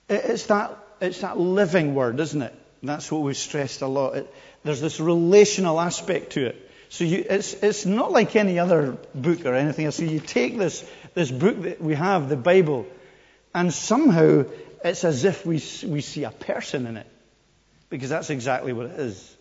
It's 0.08 0.46
that, 0.48 0.78
it's 1.02 1.22
that 1.22 1.40
living 1.40 1.96
word, 1.96 2.20
isn't 2.20 2.42
it? 2.42 2.54
That's 2.84 3.12
what 3.12 3.22
we've 3.22 3.36
stressed 3.36 3.82
a 3.82 3.88
lot. 3.88 4.16
It, 4.16 4.34
there's 4.64 4.82
this 4.82 5.00
relational 5.00 5.80
aspect 5.80 6.34
to 6.34 6.48
it. 6.48 6.72
So 6.90 7.04
you, 7.04 7.26
it's, 7.30 7.54
it's 7.54 7.86
not 7.86 8.12
like 8.12 8.36
any 8.36 8.60
other 8.60 8.98
book 9.14 9.46
or 9.46 9.56
anything 9.56 9.86
else. 9.86 9.96
So 9.96 10.04
you 10.04 10.20
take 10.20 10.58
this, 10.58 10.88
this 11.14 11.32
book 11.32 11.64
that 11.64 11.82
we 11.82 11.96
have, 11.96 12.30
the 12.30 12.36
Bible, 12.38 12.86
and 13.54 13.74
somehow 13.74 14.46
it's 14.84 15.04
as 15.04 15.26
if 15.26 15.46
we, 15.46 15.56
we 15.88 16.02
see 16.02 16.24
a 16.24 16.32
person 16.32 16.86
in 16.86 16.98
it. 16.98 17.08
Because 17.90 18.10
that's 18.10 18.30
exactly 18.30 18.74
what 18.74 18.88
it 18.88 19.00
is. 19.00 19.36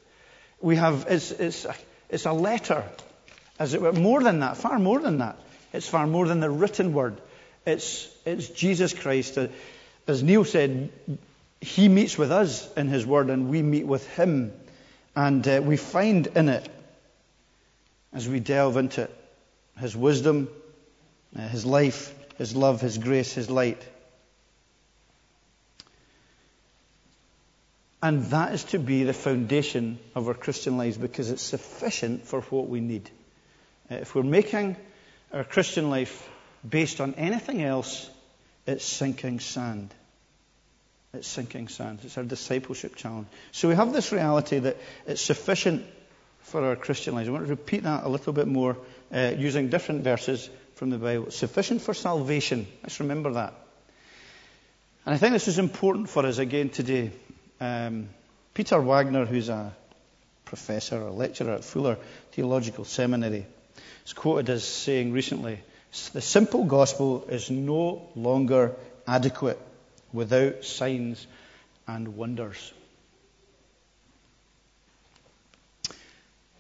We 0.60 0.76
have, 0.76 1.06
it's, 1.08 1.30
it's, 1.32 1.64
a, 1.64 1.74
it's 2.08 2.24
a 2.24 2.32
letter, 2.32 2.84
as 3.58 3.74
it 3.74 3.82
were, 3.82 3.92
more 3.92 4.22
than 4.22 4.40
that, 4.40 4.56
far 4.56 4.78
more 4.78 5.00
than 5.00 5.18
that. 5.18 5.38
It's 5.72 5.88
far 5.88 6.06
more 6.06 6.26
than 6.26 6.40
the 6.40 6.50
written 6.50 6.92
word. 6.94 7.20
It's, 7.66 8.08
it's 8.24 8.48
Jesus 8.48 8.92
Christ. 8.92 9.38
Uh, 9.38 9.48
as 10.06 10.22
Neil 10.22 10.44
said, 10.44 10.90
he 11.60 11.88
meets 11.88 12.18
with 12.18 12.30
us 12.30 12.70
in 12.74 12.88
his 12.88 13.06
word 13.06 13.30
and 13.30 13.48
we 13.48 13.62
meet 13.62 13.86
with 13.86 14.06
him. 14.16 14.52
And 15.16 15.46
uh, 15.46 15.62
we 15.64 15.76
find 15.76 16.26
in 16.26 16.48
it, 16.48 16.68
as 18.12 18.28
we 18.28 18.40
delve 18.40 18.76
into 18.76 19.02
it, 19.02 19.16
his 19.78 19.96
wisdom, 19.96 20.48
uh, 21.36 21.48
his 21.48 21.64
life, 21.64 22.14
his 22.36 22.54
love, 22.54 22.80
his 22.80 22.98
grace, 22.98 23.32
his 23.32 23.48
light. 23.48 23.82
And 28.02 28.24
that 28.26 28.52
is 28.52 28.64
to 28.64 28.78
be 28.78 29.04
the 29.04 29.14
foundation 29.14 29.98
of 30.14 30.28
our 30.28 30.34
Christian 30.34 30.76
lives 30.76 30.98
because 30.98 31.30
it's 31.30 31.42
sufficient 31.42 32.26
for 32.26 32.42
what 32.42 32.68
we 32.68 32.80
need. 32.80 33.08
Uh, 33.90 33.94
if 33.96 34.14
we're 34.14 34.22
making 34.22 34.76
our 35.32 35.44
Christian 35.44 35.88
life 35.88 36.28
based 36.68 37.00
on 37.00 37.14
anything 37.14 37.62
else, 37.62 38.08
it's 38.66 38.84
sinking 38.84 39.40
sand. 39.40 39.92
It's 41.12 41.28
sinking 41.28 41.68
sand. 41.68 42.00
It's 42.02 42.18
our 42.18 42.24
discipleship 42.24 42.96
challenge. 42.96 43.28
So 43.52 43.68
we 43.68 43.74
have 43.74 43.92
this 43.92 44.10
reality 44.12 44.58
that 44.58 44.76
it's 45.06 45.20
sufficient 45.20 45.84
for 46.40 46.64
our 46.64 46.76
Christian 46.76 47.14
lives. 47.14 47.28
I 47.28 47.32
want 47.32 47.44
to 47.44 47.50
repeat 47.50 47.84
that 47.84 48.04
a 48.04 48.08
little 48.08 48.32
bit 48.32 48.48
more 48.48 48.76
uh, 49.12 49.32
using 49.36 49.68
different 49.68 50.02
verses 50.02 50.48
from 50.74 50.90
the 50.90 50.98
Bible. 50.98 51.30
Sufficient 51.30 51.82
for 51.82 51.94
salvation. 51.94 52.66
Let's 52.82 53.00
remember 53.00 53.32
that. 53.32 53.54
And 55.06 55.14
I 55.14 55.18
think 55.18 55.32
this 55.32 55.48
is 55.48 55.58
important 55.58 56.08
for 56.08 56.24
us 56.26 56.38
again 56.38 56.70
today. 56.70 57.12
Um, 57.60 58.08
Peter 58.54 58.80
Wagner, 58.80 59.26
who's 59.26 59.48
a 59.48 59.74
professor, 60.44 61.00
a 61.00 61.12
lecturer 61.12 61.54
at 61.54 61.64
Fuller 61.64 61.98
Theological 62.32 62.84
Seminary, 62.84 63.46
is 64.06 64.12
quoted 64.12 64.50
as 64.50 64.64
saying 64.64 65.12
recently 65.12 65.60
the 66.12 66.20
simple 66.20 66.64
gospel 66.64 67.24
is 67.28 67.50
no 67.50 68.08
longer 68.16 68.74
adequate 69.06 69.60
without 70.12 70.64
signs 70.64 71.26
and 71.86 72.16
wonders, 72.16 72.72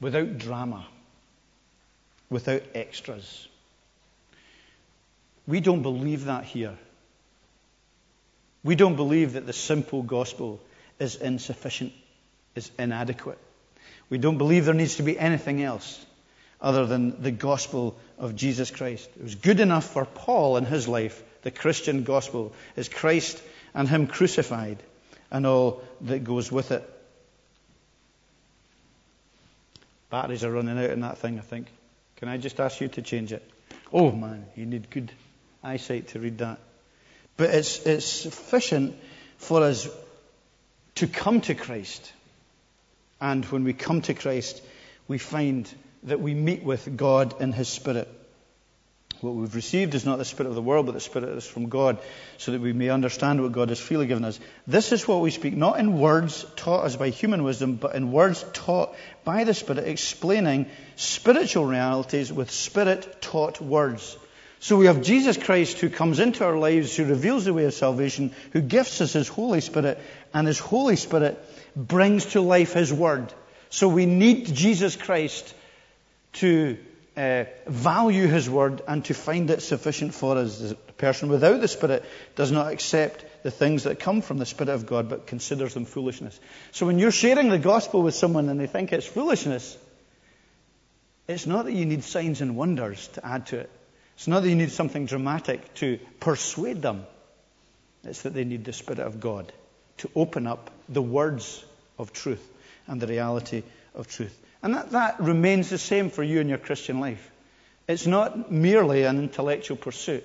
without 0.00 0.38
drama, 0.38 0.86
without 2.30 2.62
extras. 2.74 3.48
We 5.48 5.60
don't 5.60 5.82
believe 5.82 6.26
that 6.26 6.44
here. 6.44 6.78
We 8.62 8.76
don't 8.76 8.96
believe 8.96 9.32
that 9.32 9.46
the 9.46 9.52
simple 9.52 10.02
gospel 10.02 10.60
is 11.00 11.16
insufficient, 11.16 11.92
is 12.54 12.70
inadequate. 12.78 13.38
We 14.10 14.18
don't 14.18 14.38
believe 14.38 14.64
there 14.64 14.74
needs 14.74 14.96
to 14.96 15.02
be 15.02 15.18
anything 15.18 15.62
else 15.62 16.04
other 16.64 16.86
than 16.86 17.22
the 17.22 17.30
gospel 17.30 17.94
of 18.18 18.34
Jesus 18.34 18.70
Christ. 18.70 19.10
It 19.18 19.22
was 19.22 19.34
good 19.34 19.60
enough 19.60 19.84
for 19.84 20.06
Paul 20.06 20.56
in 20.56 20.64
his 20.64 20.88
life. 20.88 21.22
The 21.42 21.50
Christian 21.50 22.04
gospel 22.04 22.54
is 22.74 22.88
Christ 22.88 23.40
and 23.74 23.86
Him 23.86 24.06
crucified 24.06 24.82
and 25.30 25.46
all 25.46 25.84
that 26.00 26.24
goes 26.24 26.50
with 26.50 26.70
it. 26.70 26.90
Batteries 30.08 30.42
are 30.42 30.50
running 30.50 30.78
out 30.78 30.88
in 30.88 31.00
that 31.00 31.18
thing, 31.18 31.38
I 31.38 31.42
think. 31.42 31.66
Can 32.16 32.28
I 32.28 32.38
just 32.38 32.58
ask 32.58 32.80
you 32.80 32.88
to 32.88 33.02
change 33.02 33.34
it? 33.34 33.46
Oh 33.92 34.10
man, 34.10 34.46
you 34.56 34.64
need 34.64 34.88
good 34.88 35.12
eyesight 35.62 36.08
to 36.08 36.18
read 36.18 36.38
that. 36.38 36.60
But 37.36 37.50
it's, 37.50 37.84
it's 37.84 38.06
sufficient 38.06 38.96
for 39.36 39.62
us 39.62 39.86
to 40.94 41.06
come 41.06 41.42
to 41.42 41.54
Christ. 41.54 42.10
And 43.20 43.44
when 43.46 43.64
we 43.64 43.74
come 43.74 44.00
to 44.02 44.14
Christ, 44.14 44.62
we 45.08 45.18
find 45.18 45.68
that 46.04 46.20
we 46.20 46.34
meet 46.34 46.62
with 46.62 46.96
God 46.96 47.40
in 47.40 47.52
His 47.52 47.68
Spirit. 47.68 48.08
What 49.20 49.34
we've 49.34 49.54
received 49.54 49.94
is 49.94 50.04
not 50.04 50.18
the 50.18 50.24
Spirit 50.24 50.50
of 50.50 50.54
the 50.54 50.62
world, 50.62 50.84
but 50.84 50.92
the 50.92 51.00
Spirit 51.00 51.30
is 51.30 51.46
from 51.46 51.70
God, 51.70 51.98
so 52.36 52.52
that 52.52 52.60
we 52.60 52.74
may 52.74 52.90
understand 52.90 53.40
what 53.40 53.52
God 53.52 53.70
has 53.70 53.80
freely 53.80 54.06
given 54.06 54.24
us. 54.24 54.38
This 54.66 54.92
is 54.92 55.08
what 55.08 55.22
we 55.22 55.30
speak, 55.30 55.56
not 55.56 55.78
in 55.78 55.98
words 55.98 56.44
taught 56.56 56.84
us 56.84 56.96
by 56.96 57.08
human 57.08 57.42
wisdom, 57.42 57.76
but 57.76 57.94
in 57.94 58.12
words 58.12 58.44
taught 58.52 58.94
by 59.24 59.44
the 59.44 59.54
Spirit, 59.54 59.88
explaining 59.88 60.66
spiritual 60.96 61.64
realities 61.64 62.30
with 62.32 62.50
Spirit 62.50 63.22
taught 63.22 63.60
words. 63.62 64.18
So 64.60 64.76
we 64.76 64.86
have 64.86 65.02
Jesus 65.02 65.38
Christ 65.38 65.78
who 65.78 65.88
comes 65.88 66.20
into 66.20 66.44
our 66.44 66.58
lives, 66.58 66.94
who 66.96 67.04
reveals 67.04 67.44
the 67.44 67.54
way 67.54 67.64
of 67.64 67.74
salvation, 67.74 68.32
who 68.52 68.60
gifts 68.60 69.00
us 69.00 69.14
His 69.14 69.28
Holy 69.28 69.60
Spirit, 69.60 69.98
and 70.34 70.46
His 70.46 70.58
Holy 70.58 70.96
Spirit 70.96 71.42
brings 71.76 72.26
to 72.26 72.40
life 72.40 72.74
His 72.74 72.92
Word. 72.92 73.32
So 73.70 73.88
we 73.88 74.06
need 74.06 74.46
Jesus 74.54 74.96
Christ 74.96 75.54
to 76.34 76.78
uh, 77.16 77.44
value 77.66 78.26
His 78.26 78.48
Word 78.50 78.82
and 78.86 79.04
to 79.06 79.14
find 79.14 79.50
it 79.50 79.62
sufficient 79.62 80.14
for 80.14 80.36
us. 80.36 80.58
The 80.58 80.74
person 80.96 81.28
without 81.28 81.60
the 81.60 81.68
Spirit 81.68 82.04
does 82.34 82.50
not 82.50 82.72
accept 82.72 83.24
the 83.42 83.50
things 83.50 83.84
that 83.84 84.00
come 84.00 84.20
from 84.20 84.38
the 84.38 84.46
Spirit 84.46 84.70
of 84.70 84.86
God, 84.86 85.08
but 85.08 85.26
considers 85.26 85.74
them 85.74 85.84
foolishness. 85.84 86.38
So 86.72 86.86
when 86.86 86.98
you're 86.98 87.12
sharing 87.12 87.48
the 87.48 87.58
gospel 87.58 88.02
with 88.02 88.14
someone 88.14 88.48
and 88.48 88.58
they 88.58 88.66
think 88.66 88.92
it's 88.92 89.06
foolishness, 89.06 89.76
it's 91.28 91.46
not 91.46 91.66
that 91.66 91.72
you 91.72 91.86
need 91.86 92.04
signs 92.04 92.40
and 92.40 92.56
wonders 92.56 93.08
to 93.14 93.26
add 93.26 93.46
to 93.46 93.58
it. 93.58 93.70
It's 94.16 94.28
not 94.28 94.42
that 94.42 94.48
you 94.48 94.56
need 94.56 94.70
something 94.70 95.06
dramatic 95.06 95.74
to 95.74 95.98
persuade 96.20 96.82
them. 96.82 97.06
It's 98.04 98.22
that 98.22 98.34
they 98.34 98.44
need 98.44 98.64
the 98.64 98.72
Spirit 98.72 99.00
of 99.00 99.20
God 99.20 99.52
to 99.98 100.10
open 100.14 100.46
up 100.46 100.70
the 100.88 101.02
words 101.02 101.64
of 101.98 102.12
truth 102.12 102.46
and 102.86 103.00
the 103.00 103.06
reality 103.06 103.62
of 103.94 104.08
truth. 104.08 104.38
And 104.64 104.74
that, 104.76 104.92
that 104.92 105.20
remains 105.20 105.68
the 105.68 105.76
same 105.76 106.08
for 106.08 106.22
you 106.22 106.40
in 106.40 106.48
your 106.48 106.56
Christian 106.56 106.98
life. 106.98 107.30
It's 107.86 108.06
not 108.06 108.50
merely 108.50 109.04
an 109.04 109.18
intellectual 109.18 109.76
pursuit. 109.76 110.24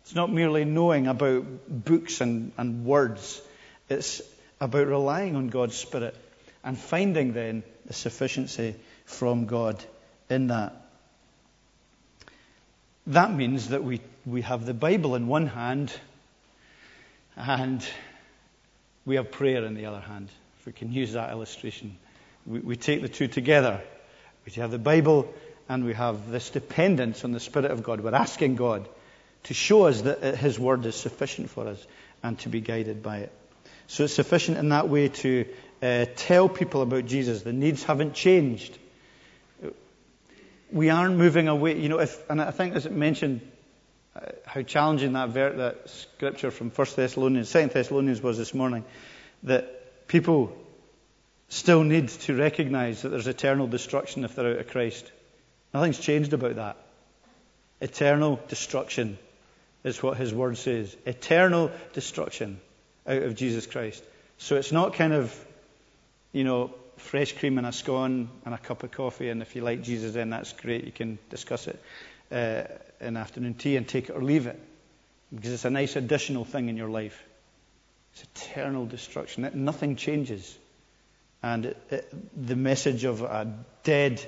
It's 0.00 0.14
not 0.14 0.32
merely 0.32 0.64
knowing 0.64 1.06
about 1.06 1.44
books 1.68 2.22
and, 2.22 2.52
and 2.56 2.86
words. 2.86 3.42
It's 3.90 4.22
about 4.58 4.86
relying 4.86 5.36
on 5.36 5.48
God's 5.48 5.76
Spirit 5.76 6.16
and 6.64 6.78
finding 6.78 7.34
then 7.34 7.62
the 7.84 7.92
sufficiency 7.92 8.74
from 9.04 9.44
God 9.44 9.84
in 10.30 10.46
that. 10.46 10.74
That 13.08 13.34
means 13.34 13.68
that 13.68 13.84
we, 13.84 14.00
we 14.24 14.40
have 14.42 14.64
the 14.64 14.72
Bible 14.72 15.14
in 15.14 15.26
one 15.26 15.46
hand 15.46 15.92
and 17.36 17.86
we 19.04 19.16
have 19.16 19.30
prayer 19.30 19.62
in 19.66 19.74
the 19.74 19.84
other 19.84 20.00
hand. 20.00 20.30
If 20.60 20.66
we 20.66 20.72
can 20.72 20.90
use 20.90 21.12
that 21.12 21.32
illustration, 21.32 21.98
we, 22.48 22.60
we 22.60 22.76
take 22.76 23.02
the 23.02 23.08
two 23.08 23.28
together. 23.28 23.80
We 24.46 24.52
have 24.52 24.70
the 24.70 24.78
Bible 24.78 25.32
and 25.68 25.84
we 25.84 25.92
have 25.92 26.30
this 26.30 26.50
dependence 26.50 27.24
on 27.24 27.32
the 27.32 27.40
Spirit 27.40 27.70
of 27.70 27.82
God. 27.82 28.00
We're 28.00 28.14
asking 28.14 28.56
God 28.56 28.88
to 29.44 29.54
show 29.54 29.86
us 29.86 30.02
that 30.02 30.36
His 30.36 30.58
Word 30.58 30.86
is 30.86 30.96
sufficient 30.96 31.50
for 31.50 31.68
us 31.68 31.86
and 32.22 32.38
to 32.40 32.48
be 32.48 32.60
guided 32.60 33.02
by 33.02 33.18
it. 33.18 33.32
So 33.86 34.04
it's 34.04 34.14
sufficient 34.14 34.56
in 34.58 34.70
that 34.70 34.88
way 34.88 35.08
to 35.08 35.46
uh, 35.82 36.06
tell 36.16 36.48
people 36.48 36.82
about 36.82 37.06
Jesus. 37.06 37.42
The 37.42 37.52
needs 37.52 37.84
haven't 37.84 38.14
changed. 38.14 38.76
We 40.70 40.90
aren't 40.90 41.16
moving 41.16 41.48
away. 41.48 41.78
You 41.78 41.88
know, 41.88 42.00
if, 42.00 42.30
and 42.30 42.40
I 42.40 42.50
think 42.50 42.74
as 42.74 42.86
it 42.86 42.92
mentioned 42.92 43.40
uh, 44.16 44.20
how 44.44 44.62
challenging 44.62 45.12
that, 45.12 45.30
ver- 45.30 45.56
that 45.56 45.88
scripture 45.90 46.50
from 46.50 46.70
1 46.70 46.86
Thessalonians, 46.96 47.50
2 47.52 47.66
Thessalonians 47.68 48.22
was 48.22 48.36
this 48.36 48.52
morning, 48.52 48.84
that 49.44 50.08
people 50.08 50.56
still 51.48 51.82
need 51.82 52.08
to 52.08 52.36
recognize 52.36 53.02
that 53.02 53.10
there's 53.10 53.26
eternal 53.26 53.66
destruction 53.66 54.24
if 54.24 54.34
they're 54.34 54.52
out 54.52 54.60
of 54.60 54.68
Christ. 54.68 55.10
Nothing's 55.72 55.98
changed 55.98 56.32
about 56.32 56.56
that. 56.56 56.76
Eternal 57.80 58.40
destruction 58.48 59.18
is 59.84 60.02
what 60.02 60.16
his 60.16 60.34
word 60.34 60.58
says. 60.58 60.96
Eternal 61.06 61.70
destruction 61.92 62.60
out 63.06 63.22
of 63.22 63.36
Jesus 63.36 63.66
Christ. 63.66 64.02
So 64.38 64.56
it's 64.56 64.72
not 64.72 64.94
kind 64.94 65.12
of, 65.12 65.34
you 66.32 66.44
know, 66.44 66.74
fresh 66.96 67.36
cream 67.36 67.58
and 67.58 67.66
a 67.66 67.72
scone 67.72 68.28
and 68.44 68.54
a 68.54 68.58
cup 68.58 68.82
of 68.82 68.90
coffee, 68.90 69.28
and 69.28 69.40
if 69.42 69.54
you 69.56 69.62
like 69.62 69.82
Jesus, 69.82 70.14
then 70.14 70.30
that's 70.30 70.52
great. 70.52 70.84
You 70.84 70.92
can 70.92 71.18
discuss 71.30 71.68
it 71.68 71.80
uh, 72.30 72.64
in 73.00 73.16
afternoon 73.16 73.54
tea 73.54 73.76
and 73.76 73.86
take 73.86 74.10
it 74.10 74.12
or 74.12 74.22
leave 74.22 74.46
it 74.46 74.60
because 75.34 75.52
it's 75.52 75.64
a 75.64 75.70
nice 75.70 75.96
additional 75.96 76.44
thing 76.44 76.68
in 76.68 76.76
your 76.76 76.88
life. 76.88 77.22
It's 78.12 78.24
eternal 78.24 78.86
destruction. 78.86 79.48
Nothing 79.54 79.96
changes. 79.96 80.56
And 81.42 81.66
it, 81.66 81.76
it, 81.90 82.46
the 82.46 82.56
message 82.56 83.04
of 83.04 83.22
a 83.22 83.52
dead, 83.84 84.24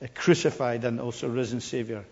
a 0.00 0.08
crucified, 0.08 0.84
and 0.84 1.00
also 1.00 1.28
risen 1.28 1.60
Savior 1.60 2.04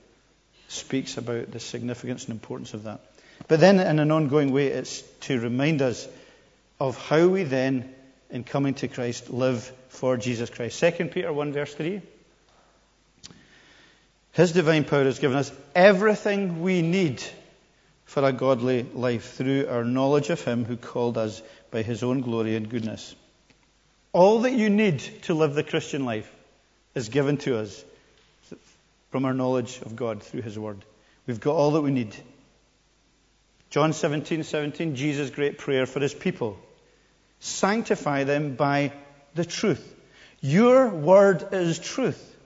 speaks 0.69 1.17
about 1.17 1.50
the 1.50 1.61
significance 1.61 2.25
and 2.25 2.33
importance 2.33 2.75
of 2.75 2.85
that. 2.85 3.00
But 3.49 3.61
then, 3.61 3.81
in 3.81 3.99
an 3.99 4.11
ongoing 4.11 4.53
way, 4.53 4.69
it's 4.69 5.03
to 5.23 5.41
remind 5.41 5.83
us 5.83 6.09
of 6.81 6.97
how 6.97 7.29
we 7.29 7.45
then, 7.45 7.95
in 8.31 8.45
coming 8.45 8.75
to 8.75 8.88
Christ, 8.88 9.31
live 9.31 9.71
for 9.88 10.17
Jesus 10.17 10.50
Christ. 10.50 10.81
2 10.81 11.07
Peter 11.07 11.33
1, 11.33 11.53
verse 11.53 11.75
3. 11.75 12.00
His 14.33 14.53
divine 14.53 14.85
power 14.85 15.05
has 15.05 15.21
given 15.21 15.37
us 15.37 15.53
everything 15.75 16.62
we 16.62 16.83
need 16.83 17.23
for 18.05 18.25
a 18.25 18.33
godly 18.33 18.83
life 18.95 19.35
through 19.35 19.69
our 19.69 19.85
knowledge 19.85 20.31
of 20.31 20.43
Him 20.43 20.64
who 20.64 20.76
called 20.76 21.17
us 21.17 21.41
by 21.71 21.83
His 21.83 22.03
own 22.03 22.21
glory 22.21 22.57
and 22.57 22.69
goodness. 22.69 23.14
All 24.14 24.42
that 24.42 24.52
you 24.52 24.71
need 24.71 25.00
to 25.23 25.35
live 25.35 25.54
the 25.54 25.64
Christian 25.64 26.04
life 26.04 26.33
is 26.94 27.09
given 27.09 27.37
to 27.38 27.59
us 27.59 27.85
from 29.11 29.25
our 29.25 29.35
knowledge 29.35 29.80
of 29.83 29.97
God 29.97 30.23
through 30.23 30.42
His 30.42 30.56
Word. 30.56 30.85
We've 31.26 31.40
got 31.40 31.56
all 31.56 31.73
that 31.73 31.80
we 31.80 31.90
need. 31.90 32.14
John 33.71 33.92
17, 33.92 34.44
17, 34.44 34.94
Jesus' 34.94 35.30
great 35.30 35.59
prayer 35.59 35.85
for 35.85 35.99
His 35.99 36.14
people. 36.14 36.56
Sanctify 37.40 38.23
them 38.23 38.54
by 38.54 38.93
the 39.34 39.45
truth. 39.45 39.84
Your 40.41 40.91
Word 40.91 41.49
is 41.50 41.80
truth. 41.80 42.36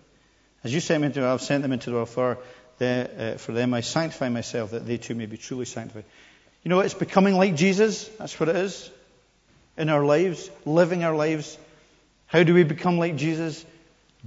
As 0.64 0.73
you 0.73 0.81
sent 0.81 1.03
me 1.03 1.09
into, 1.09 1.23
I've 1.23 1.43
sent 1.43 1.62
them 1.62 1.73
into 1.73 1.90
the 1.90 1.97
world 1.97 2.09
for, 2.09 2.38
the, 2.79 3.35
uh, 3.35 3.37
for 3.37 3.53
them. 3.53 3.75
I 3.75 3.83
sanctify 3.83 4.31
myself 4.31 4.71
that 4.71 4.87
they 4.87 4.97
too 4.97 5.14
may 5.14 5.27
be 5.27 5.37
truly 5.37 5.66
sanctified. 5.66 6.07
You 6.62 6.71
know, 6.71 6.81
it's 6.81 6.95
becoming 6.95 7.35
like 7.35 7.57
Jesus. 7.57 8.09
That's 8.19 8.40
what 8.40 8.49
it 8.49 8.57
is. 8.57 8.90
In 9.79 9.88
our 9.88 10.05
lives, 10.05 10.51
living 10.67 11.05
our 11.05 11.17
lives. 11.17 11.57
How 12.27 12.43
do 12.43 12.53
we 12.53 12.64
become 12.64 12.99
like 12.99 13.17
Jesus? 13.17 13.64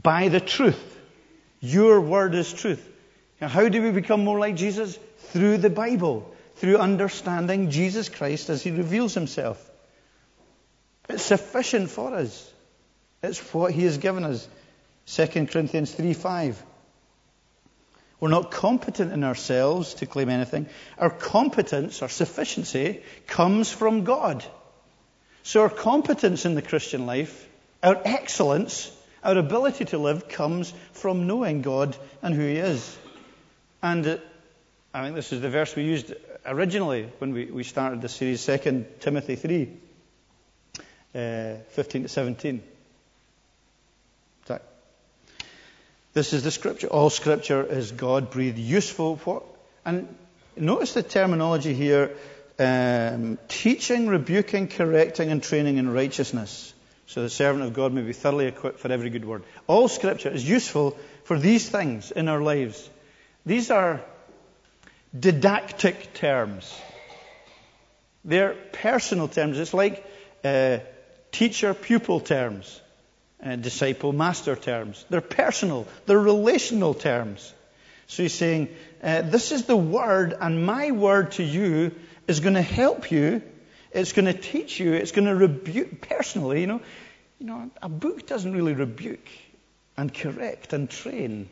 By 0.01 0.29
the 0.29 0.39
truth. 0.39 0.81
Your 1.59 2.01
word 2.01 2.33
is 2.33 2.51
truth. 2.51 2.87
Now, 3.39 3.47
how 3.47 3.69
do 3.69 3.81
we 3.81 3.91
become 3.91 4.23
more 4.23 4.39
like 4.39 4.55
Jesus? 4.55 4.97
Through 5.31 5.57
the 5.57 5.69
Bible, 5.69 6.33
through 6.55 6.77
understanding 6.77 7.69
Jesus 7.69 8.09
Christ 8.09 8.49
as 8.49 8.63
he 8.63 8.71
reveals 8.71 9.13
himself. 9.13 9.69
It's 11.09 11.23
sufficient 11.23 11.89
for 11.89 12.13
us. 12.13 12.51
It's 13.21 13.39
what 13.53 13.73
he 13.73 13.83
has 13.83 13.97
given 13.97 14.23
us. 14.23 14.47
2 15.07 15.27
Corinthians 15.47 15.91
3 15.91 16.13
5. 16.13 16.63
We're 18.19 18.29
not 18.29 18.51
competent 18.51 19.11
in 19.11 19.23
ourselves 19.23 19.95
to 19.95 20.05
claim 20.05 20.29
anything. 20.29 20.67
Our 20.97 21.09
competence, 21.09 22.03
our 22.03 22.09
sufficiency, 22.09 23.01
comes 23.25 23.71
from 23.71 24.03
God. 24.03 24.45
So 25.43 25.61
our 25.61 25.69
competence 25.69 26.45
in 26.45 26.55
the 26.55 26.61
Christian 26.61 27.05
life, 27.05 27.47
our 27.81 27.99
excellence, 28.03 28.91
our 29.23 29.37
ability 29.37 29.85
to 29.85 29.97
live 29.97 30.27
comes 30.27 30.73
from 30.93 31.27
knowing 31.27 31.61
God 31.61 31.95
and 32.21 32.33
who 32.35 32.41
He 32.41 32.57
is. 32.57 32.97
And 33.81 34.05
uh, 34.05 34.17
I 34.93 35.03
think 35.03 35.15
this 35.15 35.33
is 35.33 35.41
the 35.41 35.49
verse 35.49 35.75
we 35.75 35.83
used 35.83 36.13
originally 36.45 37.09
when 37.19 37.33
we, 37.33 37.45
we 37.45 37.63
started 37.63 38.01
the 38.01 38.09
series, 38.09 38.45
2 38.45 38.85
Timothy 38.99 39.35
3, 39.35 39.69
uh, 41.15 41.55
15 41.69 42.03
to 42.03 42.07
17. 42.07 42.63
This 46.13 46.33
is 46.33 46.43
the 46.43 46.51
scripture. 46.51 46.87
All 46.87 47.09
scripture 47.09 47.63
is 47.63 47.91
God 47.91 48.31
breathed, 48.31 48.57
useful. 48.57 49.15
What? 49.23 49.43
And 49.85 50.13
notice 50.57 50.93
the 50.93 51.03
terminology 51.03 51.73
here 51.73 52.11
um, 52.61 53.37
teaching, 53.47 54.07
rebuking, 54.07 54.67
correcting, 54.67 55.31
and 55.31 55.41
training 55.41 55.77
in 55.77 55.91
righteousness. 55.91 56.73
So 57.07 57.23
the 57.23 57.29
servant 57.29 57.65
of 57.65 57.73
God 57.73 57.91
may 57.91 58.01
be 58.01 58.13
thoroughly 58.13 58.45
equipped 58.45 58.79
for 58.79 58.91
every 58.91 59.09
good 59.09 59.25
word. 59.25 59.43
All 59.67 59.87
scripture 59.87 60.29
is 60.29 60.47
useful 60.47 60.97
for 61.23 61.37
these 61.37 61.67
things 61.67 62.11
in 62.11 62.27
our 62.27 62.41
lives. 62.41 62.89
These 63.45 63.71
are 63.71 64.01
didactic 65.17 66.13
terms. 66.13 66.73
They're 68.23 68.53
personal 68.71 69.27
terms. 69.27 69.57
It's 69.59 69.73
like 69.73 70.05
uh, 70.43 70.77
teacher 71.31 71.73
pupil 71.73 72.19
terms 72.19 72.79
uh, 73.43 73.55
disciple 73.55 74.13
master 74.13 74.55
terms. 74.55 75.03
They're 75.09 75.21
personal, 75.21 75.87
they're 76.05 76.19
relational 76.19 76.93
terms. 76.93 77.53
So 78.07 78.23
he's 78.23 78.33
saying, 78.33 78.69
uh, 79.01 79.21
This 79.23 79.51
is 79.51 79.65
the 79.65 79.77
word, 79.77 80.35
and 80.39 80.65
my 80.65 80.91
word 80.91 81.31
to 81.33 81.43
you 81.43 81.91
is 82.31 82.39
going 82.39 82.55
to 82.55 82.61
help 82.61 83.11
you. 83.11 83.43
It's 83.91 84.13
going 84.13 84.25
to 84.25 84.33
teach 84.33 84.79
you. 84.79 84.93
It's 84.93 85.11
going 85.11 85.27
to 85.27 85.35
rebuke 85.35 86.01
personally. 86.01 86.61
You 86.61 86.67
know, 86.67 86.81
you 87.39 87.45
know, 87.45 87.69
a 87.81 87.89
book 87.89 88.25
doesn't 88.25 88.51
really 88.51 88.73
rebuke 88.73 89.27
and 89.97 90.11
correct 90.13 90.73
and 90.73 90.89
train 90.89 91.49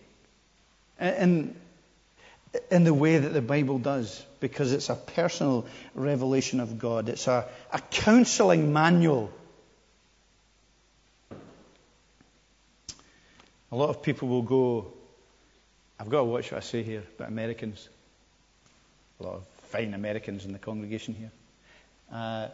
in, 0.99 1.55
in 2.71 2.83
the 2.83 2.93
way 2.93 3.19
that 3.19 3.29
the 3.29 3.41
Bible 3.41 3.77
does, 3.77 4.25
because 4.39 4.73
it's 4.73 4.89
a 4.89 4.95
personal 4.95 5.67
revelation 5.93 6.59
of 6.59 6.79
God. 6.79 7.09
It's 7.09 7.27
a, 7.27 7.45
a 7.71 7.79
counseling 7.79 8.73
manual 8.73 9.31
A 13.71 13.75
lot 13.75 13.89
of 13.89 14.01
people 14.01 14.27
will 14.27 14.41
go, 14.41 14.87
I've 15.99 16.09
got 16.09 16.19
to 16.19 16.23
watch 16.25 16.51
what 16.51 16.57
I 16.57 16.61
say 16.61 16.83
here 16.83 17.03
but 17.17 17.27
Americans. 17.27 17.87
A 19.19 19.23
lot 19.23 19.35
of 19.35 19.58
fine 19.69 19.93
Americans 19.93 20.45
in 20.45 20.53
the 20.53 20.59
congregation 20.59 21.13
here. 21.13 21.31
Uh, 22.11 22.47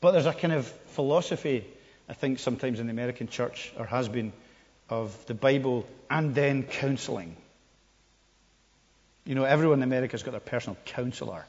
but 0.00 0.12
there's 0.12 0.26
a 0.26 0.32
kind 0.32 0.52
of 0.52 0.66
philosophy, 0.66 1.64
I 2.08 2.12
think, 2.14 2.38
sometimes 2.38 2.80
in 2.80 2.86
the 2.86 2.92
American 2.92 3.28
church, 3.28 3.72
or 3.78 3.86
has 3.86 4.08
been, 4.08 4.32
of 4.88 5.26
the 5.26 5.34
Bible 5.34 5.86
and 6.10 6.34
then 6.34 6.62
counseling. 6.62 7.36
You 9.24 9.34
know, 9.34 9.44
everyone 9.44 9.78
in 9.78 9.82
America's 9.82 10.22
got 10.22 10.32
their 10.32 10.40
personal 10.40 10.76
counselor. 10.84 11.44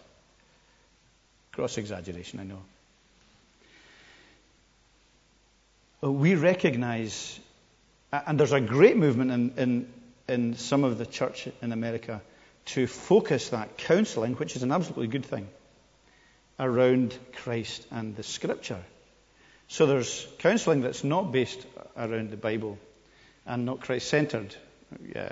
Gross 1.52 1.78
exaggeration, 1.78 2.40
I 2.40 2.44
know. 2.44 2.62
We 6.02 6.36
recognize 6.36 7.40
and 8.12 8.40
there's 8.40 8.54
a 8.54 8.62
great 8.62 8.98
movement 8.98 9.32
in, 9.32 9.54
in, 9.58 9.88
in 10.28 10.54
some 10.56 10.84
of 10.84 10.98
the 10.98 11.06
church 11.06 11.48
in 11.62 11.72
America 11.72 12.22
to 12.68 12.88
focus 12.88 13.50
that 13.50 13.78
counseling, 13.78 14.34
which 14.36 14.56
is 14.56 14.64
an 14.64 14.72
absolutely 14.72 15.08
good 15.08 15.26
thing, 15.26 15.48
around 16.60 17.18
Christ 17.34 17.86
and 17.92 18.16
the 18.16 18.24
Scripture. 18.24 18.84
So 19.68 19.86
there's 19.86 20.28
counseling 20.40 20.82
that's 20.82 21.04
not 21.04 21.32
based 21.32 21.66
around 21.96 22.32
the 22.32 22.38
Bible 22.38 22.78
and 23.46 23.66
not 23.66 23.82
Christ 23.82 24.08
centered, 24.08 24.56
yeah, 25.14 25.32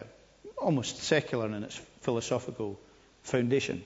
almost 0.58 1.04
secular 1.04 1.48
in 1.48 1.63
its 1.63 1.80
philosophical 2.02 2.80
foundation. 3.24 3.84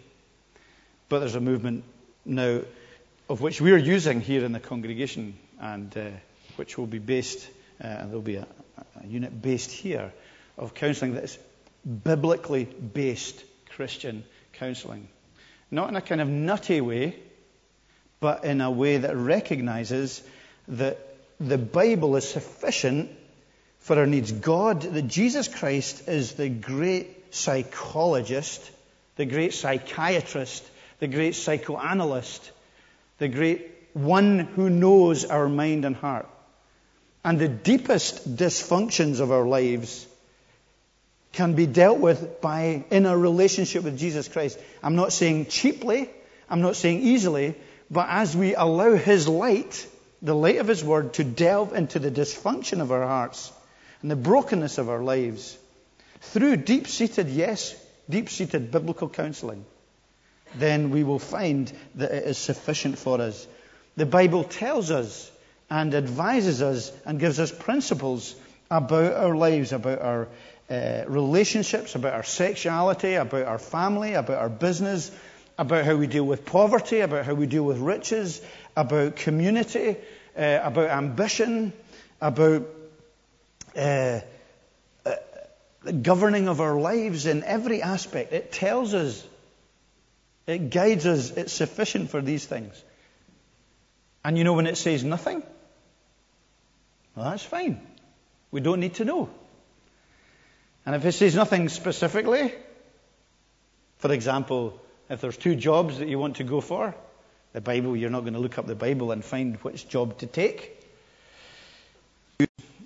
But 1.07 1.19
there's 1.19 1.35
a 1.35 1.41
movement 1.41 1.83
now 2.25 2.61
of 3.29 3.41
which 3.41 3.61
we're 3.61 3.77
using 3.77 4.21
here 4.21 4.43
in 4.43 4.51
the 4.51 4.59
congregation 4.59 5.37
and 5.59 5.95
uh, 5.97 6.09
which 6.55 6.77
will 6.77 6.87
be 6.87 6.99
based, 6.99 7.47
uh, 7.83 7.87
and 7.87 8.09
there'll 8.09 8.21
be 8.21 8.35
a, 8.35 8.47
a 9.03 9.07
unit 9.07 9.41
based 9.41 9.71
here 9.71 10.11
of 10.57 10.73
counseling 10.73 11.13
that 11.13 11.23
is 11.23 11.37
biblically 11.85 12.65
based 12.65 13.43
Christian 13.69 14.23
counseling. 14.53 15.07
Not 15.71 15.89
in 15.89 15.95
a 15.95 16.01
kind 16.01 16.21
of 16.21 16.27
nutty 16.27 16.81
way, 16.81 17.15
but 18.19 18.43
in 18.43 18.61
a 18.61 18.71
way 18.71 18.97
that 18.97 19.15
recognizes 19.15 20.21
that 20.67 20.97
the 21.39 21.57
Bible 21.57 22.15
is 22.15 22.27
sufficient 22.27 23.09
for 23.79 23.97
our 23.97 24.05
needs. 24.05 24.31
God, 24.31 24.81
that 24.81 25.07
Jesus 25.07 25.47
Christ 25.47 26.07
is 26.07 26.33
the 26.33 26.49
great 26.49 27.33
psychologist, 27.33 28.69
the 29.15 29.25
great 29.25 29.53
psychiatrist, 29.53 30.67
the 30.99 31.07
great 31.07 31.35
psychoanalyst, 31.35 32.51
the 33.19 33.29
great 33.29 33.71
one 33.93 34.39
who 34.39 34.69
knows 34.69 35.25
our 35.25 35.47
mind 35.47 35.85
and 35.85 35.95
heart. 35.95 36.27
And 37.23 37.39
the 37.39 37.49
deepest 37.49 38.35
dysfunctions 38.35 39.19
of 39.19 39.31
our 39.31 39.45
lives 39.45 40.07
can 41.31 41.53
be 41.53 41.65
dealt 41.65 41.99
with 41.99 42.41
by 42.41 42.83
in 42.89 43.05
a 43.05 43.17
relationship 43.17 43.83
with 43.83 43.97
Jesus 43.97 44.27
Christ. 44.27 44.59
I'm 44.83 44.95
not 44.95 45.13
saying 45.13 45.47
cheaply, 45.47 46.09
I'm 46.49 46.61
not 46.61 46.75
saying 46.75 47.01
easily, 47.01 47.55
but 47.91 48.07
as 48.09 48.35
we 48.35 48.55
allow 48.55 48.95
His 48.95 49.27
light, 49.27 49.87
the 50.21 50.35
light 50.35 50.57
of 50.57 50.67
His 50.67 50.83
Word, 50.83 51.13
to 51.13 51.23
delve 51.23 51.73
into 51.73 51.99
the 51.99 52.11
dysfunction 52.11 52.81
of 52.81 52.91
our 52.91 53.05
hearts 53.05 53.51
and 54.01 54.09
the 54.09 54.15
brokenness 54.15 54.77
of 54.77 54.89
our 54.89 55.01
lives 55.01 55.57
through 56.21 56.57
deep 56.57 56.87
seated, 56.87 57.29
yes, 57.29 57.75
deep 58.09 58.29
seated 58.29 58.71
biblical 58.71 59.09
counseling, 59.09 59.65
then 60.55 60.89
we 60.89 61.03
will 61.03 61.19
find 61.19 61.71
that 61.95 62.11
it 62.11 62.23
is 62.25 62.37
sufficient 62.37 62.97
for 62.97 63.21
us. 63.21 63.47
The 63.95 64.05
Bible 64.05 64.43
tells 64.43 64.91
us 64.91 65.31
and 65.69 65.93
advises 65.93 66.61
us 66.61 66.91
and 67.05 67.19
gives 67.19 67.39
us 67.39 67.51
principles 67.51 68.35
about 68.71 69.13
our 69.13 69.35
lives, 69.35 69.71
about 69.71 70.01
our 70.01 70.27
uh, 70.69 71.03
relationships, 71.07 71.95
about 71.95 72.13
our 72.13 72.23
sexuality, 72.23 73.15
about 73.15 73.43
our 73.43 73.59
family, 73.59 74.13
about 74.13 74.37
our 74.37 74.49
business, 74.49 75.11
about 75.57 75.83
how 75.83 75.95
we 75.95 76.07
deal 76.07 76.23
with 76.23 76.45
poverty, 76.45 76.99
about 76.99 77.25
how 77.25 77.33
we 77.33 77.47
deal 77.47 77.63
with 77.63 77.79
riches, 77.79 78.41
about 78.75 79.15
community, 79.15 79.97
uh, 80.37 80.59
about 80.63 80.89
ambition, 80.89 81.73
about 82.21 82.67
uh, 83.75 84.19
uh, 85.05 85.15
the 85.83 85.93
governing 85.93 86.47
of 86.47 86.61
our 86.61 86.79
lives 86.79 87.25
in 87.25 87.43
every 87.43 87.81
aspect. 87.81 88.31
It 88.31 88.51
tells 88.51 88.93
us, 88.93 89.25
it 90.47 90.69
guides 90.69 91.05
us, 91.05 91.31
it's 91.31 91.53
sufficient 91.53 92.09
for 92.09 92.21
these 92.21 92.45
things. 92.45 92.81
And 94.23 94.37
you 94.37 94.43
know 94.43 94.53
when 94.53 94.67
it 94.67 94.77
says 94.77 95.03
nothing? 95.03 95.43
Well, 97.15 97.31
that's 97.31 97.43
fine. 97.43 97.81
We 98.51 98.61
don't 98.61 98.79
need 98.79 98.95
to 98.95 99.05
know. 99.05 99.29
And 100.85 100.95
if 100.95 101.05
it 101.05 101.11
says 101.11 101.35
nothing 101.35 101.69
specifically, 101.69 102.53
for 103.97 104.11
example, 104.11 104.79
if 105.09 105.21
there's 105.21 105.37
two 105.37 105.55
jobs 105.55 105.99
that 105.99 106.07
you 106.07 106.19
want 106.19 106.37
to 106.37 106.43
go 106.43 106.61
for, 106.61 106.95
the 107.53 107.61
Bible, 107.61 107.95
you're 107.95 108.09
not 108.09 108.21
going 108.21 108.33
to 108.33 108.39
look 108.39 108.57
up 108.57 108.67
the 108.67 108.75
Bible 108.75 109.11
and 109.11 109.23
find 109.23 109.57
which 109.57 109.87
job 109.87 110.17
to 110.19 110.27
take. 110.27 110.75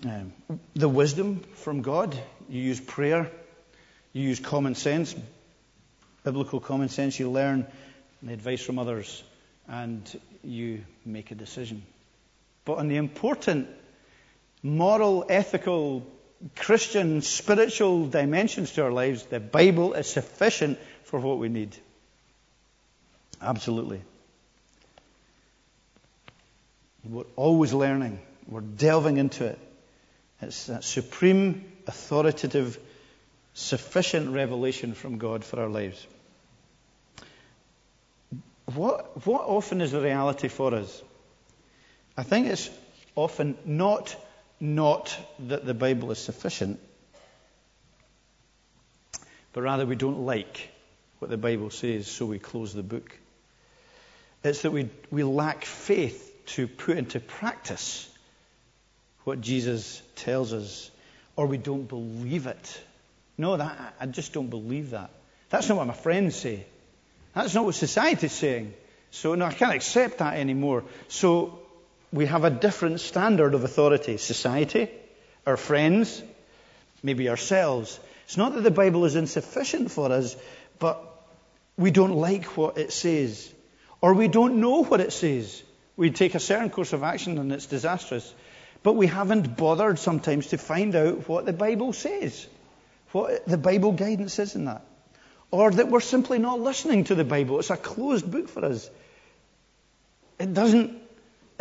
Um, 0.06 0.34
the 0.75 0.89
wisdom 0.89 1.41
from 1.56 1.82
God, 1.82 2.17
you 2.49 2.62
use 2.62 2.79
prayer, 2.79 3.29
you 4.12 4.23
use 4.23 4.39
common 4.39 4.75
sense, 4.75 5.15
biblical 6.23 6.60
common 6.60 6.89
sense, 6.89 7.19
you 7.19 7.29
learn 7.29 7.67
the 8.21 8.34
advice 8.34 8.62
from 8.62 8.79
others, 8.79 9.23
and 9.67 10.19
you 10.43 10.84
make 11.06 11.32
a 11.32 11.36
decision. 11.36 11.84
But 12.65 12.77
on 12.77 12.88
the 12.88 12.97
important 12.97 13.67
moral, 14.62 15.25
ethical, 15.29 16.06
Christian, 16.56 17.21
spiritual 17.21 18.08
dimensions 18.08 18.73
to 18.73 18.84
our 18.84 18.91
lives, 18.91 19.23
the 19.23 19.39
Bible 19.39 19.93
is 19.93 20.08
sufficient 20.08 20.77
for 21.03 21.19
what 21.19 21.38
we 21.38 21.49
need. 21.49 21.75
Absolutely. 23.41 24.01
We're 27.03 27.23
always 27.36 27.73
learning. 27.73 28.19
We're 28.47 28.62
delving 28.62 29.17
into 29.17 29.45
it. 29.45 29.60
It's 30.41 30.67
that 30.67 30.84
supreme, 30.84 31.63
authoritative, 31.88 32.77
sufficient 33.53 34.32
revelation 34.32 34.93
from 34.93 35.17
God 35.17 35.43
for 35.43 35.60
our 35.62 35.69
lives. 35.69 36.06
What, 38.73 39.25
what 39.25 39.41
often 39.41 39.82
is 39.82 39.91
the 39.91 40.01
reality 40.01 40.47
for 40.47 40.73
us? 40.73 41.01
I 42.17 42.23
think 42.23 42.47
it's 42.47 42.69
often 43.15 43.58
not 43.65 44.15
not 44.63 45.13
that 45.39 45.65
the 45.65 45.73
Bible 45.73 46.10
is 46.12 46.19
sufficient, 46.19 46.80
but 49.52 49.62
rather 49.62 49.86
we 49.86 49.95
don't 49.95 50.26
like 50.26 50.69
what 51.19 51.30
the 51.30 51.38
Bible 51.38 51.69
says, 51.69 52.08
so 52.08 52.26
we 52.26 52.39
close 52.39 52.73
the 52.73 52.82
book. 52.82 53.12
It's 54.41 54.62
that 54.62 54.71
we, 54.71 54.89
we 55.12 55.26
lack 55.26 55.65
faith 55.65 56.32
to 56.45 56.67
put 56.67 56.97
into 56.97 57.19
practice 57.19 58.10
what 59.26 59.41
Jesus 59.41 60.02
tells 60.15 60.54
us, 60.54 60.89
or 61.36 61.45
we 61.45 61.58
don't 61.58 61.88
believe 61.88 62.47
it. 62.47 62.82
No, 63.38 63.58
that, 63.58 63.95
I 63.99 64.06
just 64.06 64.32
don't 64.32 64.49
believe 64.49 64.91
that. 64.91 65.10
That's 65.49 65.67
not 65.67 65.78
what 65.78 65.88
my 65.88 65.93
friends 65.93 66.38
say. 66.38 66.65
That's 67.36 67.54
not 67.54 67.65
what 67.65 67.76
society's 67.76 68.32
saying. 68.32 68.73
So, 69.12 69.36
no, 69.36 69.45
I 69.45 69.54
can't 69.54 69.76
accept 69.76 70.19
that 70.19 70.38
anymore. 70.38 70.86
So, 71.10 71.60
we 72.13 72.28
have 72.28 72.43
a 72.43 72.52
different 72.52 72.99
standard 72.99 73.56
of 73.56 73.63
authority. 73.63 74.17
Society, 74.17 74.88
our 75.47 75.58
friends, 75.58 76.21
maybe 77.02 77.28
ourselves. 77.28 77.99
It's 78.26 78.38
not 78.38 78.54
that 78.54 78.62
the 78.62 78.71
Bible 78.71 79.06
is 79.06 79.15
insufficient 79.15 79.89
for 79.89 80.12
us, 80.12 80.38
but 80.78 81.04
we 81.76 81.89
don't 81.89 82.13
like 82.13 82.45
what 82.56 82.78
it 82.78 82.93
says. 82.93 83.52
Or 83.99 84.13
we 84.13 84.28
don't 84.28 84.62
know 84.62 84.84
what 84.84 85.02
it 85.02 85.12
says. 85.12 85.63
We 85.97 86.12
take 86.12 86.36
a 86.36 86.39
certain 86.39 86.69
course 86.69 86.93
of 86.93 87.02
action 87.02 87.39
and 87.39 87.52
it's 87.52 87.65
disastrous. 87.65 88.32
But 88.84 88.93
we 88.93 89.08
haven't 89.08 89.58
bothered 89.58 89.97
sometimes 89.97 90.47
to 90.47 90.60
find 90.60 90.95
out 90.95 91.28
what 91.28 91.45
the 91.45 91.54
Bible 91.54 91.93
says, 91.93 92.45
what 93.12 93.47
the 93.47 93.58
Bible 93.58 93.91
guidance 93.91 94.38
is 94.38 94.56
in 94.56 94.65
that. 94.65 94.86
Or 95.49 95.71
that 95.71 95.88
we're 95.89 95.99
simply 95.99 96.38
not 96.38 96.60
listening 96.60 97.06
to 97.06 97.15
the 97.15 97.23
Bible. 97.23 97.58
It's 97.60 97.71
a 97.71 97.78
closed 97.78 98.30
book 98.30 98.49
for 98.49 98.65
us. 98.65 98.88
It 100.38 100.54
doesn't 100.54 101.02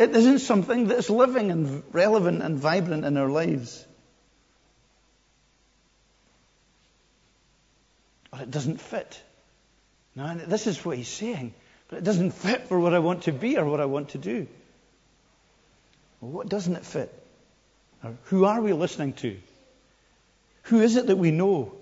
it 0.03 0.15
isn't 0.15 0.39
something 0.39 0.87
that's 0.87 1.09
living 1.09 1.51
and 1.51 1.83
relevant 1.91 2.41
and 2.41 2.57
vibrant 2.57 3.05
in 3.05 3.17
our 3.17 3.29
lives. 3.29 3.85
Or 8.31 8.41
it 8.41 8.51
doesn't 8.51 8.81
fit. 8.81 9.21
Now, 10.15 10.35
this 10.35 10.67
is 10.67 10.83
what 10.83 10.97
he's 10.97 11.07
saying, 11.07 11.53
but 11.87 11.99
it 11.99 12.03
doesn't 12.03 12.31
fit 12.31 12.67
for 12.67 12.79
what 12.79 12.93
I 12.93 12.99
want 12.99 13.23
to 13.23 13.31
be 13.31 13.57
or 13.57 13.65
what 13.65 13.79
I 13.79 13.85
want 13.85 14.09
to 14.09 14.17
do. 14.17 14.47
Well, 16.21 16.31
what 16.31 16.49
doesn't 16.49 16.75
it 16.75 16.85
fit? 16.85 17.11
Or 18.03 18.15
who 18.25 18.45
are 18.45 18.61
we 18.61 18.73
listening 18.73 19.13
to? 19.13 19.37
Who 20.63 20.81
is 20.81 20.95
it 20.95 21.07
that 21.07 21.17
we 21.17 21.31
know? 21.31 21.73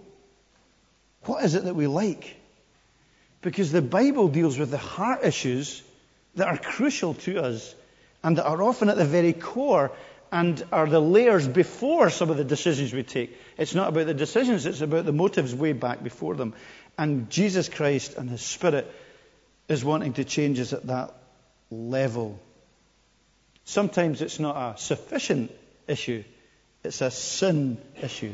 What 1.23 1.43
is 1.43 1.55
it 1.55 1.63
that 1.65 1.75
we 1.75 1.87
like? 1.87 2.35
Because 3.41 3.71
the 3.71 3.81
Bible 3.81 4.27
deals 4.27 4.57
with 4.57 4.71
the 4.71 4.77
heart 4.77 5.23
issues 5.23 5.81
that 6.35 6.47
are 6.47 6.57
crucial 6.57 7.15
to 7.15 7.43
us 7.43 7.75
and 8.23 8.37
that 8.37 8.45
are 8.45 8.61
often 8.61 8.89
at 8.89 8.97
the 8.97 9.05
very 9.05 9.33
core 9.33 9.91
and 10.31 10.63
are 10.71 10.87
the 10.87 10.99
layers 10.99 11.47
before 11.47 12.09
some 12.09 12.29
of 12.29 12.37
the 12.37 12.43
decisions 12.43 12.93
we 12.93 13.03
take. 13.03 13.37
It's 13.57 13.75
not 13.75 13.89
about 13.89 14.05
the 14.05 14.13
decisions, 14.13 14.65
it's 14.65 14.81
about 14.81 15.05
the 15.05 15.11
motives 15.11 15.53
way 15.53 15.73
back 15.73 16.03
before 16.03 16.35
them. 16.35 16.53
And 16.97 17.29
Jesus 17.29 17.67
Christ 17.67 18.15
and 18.15 18.29
His 18.29 18.41
Spirit 18.41 18.89
is 19.67 19.83
wanting 19.83 20.13
to 20.13 20.23
change 20.23 20.59
us 20.59 20.73
at 20.73 20.87
that 20.87 21.13
level. 21.69 22.39
Sometimes 23.65 24.21
it's 24.21 24.39
not 24.39 24.55
a 24.55 24.79
sufficient 24.79 25.51
issue, 25.87 26.23
it's 26.83 27.01
a 27.01 27.11
sin 27.11 27.77
issue. 28.01 28.33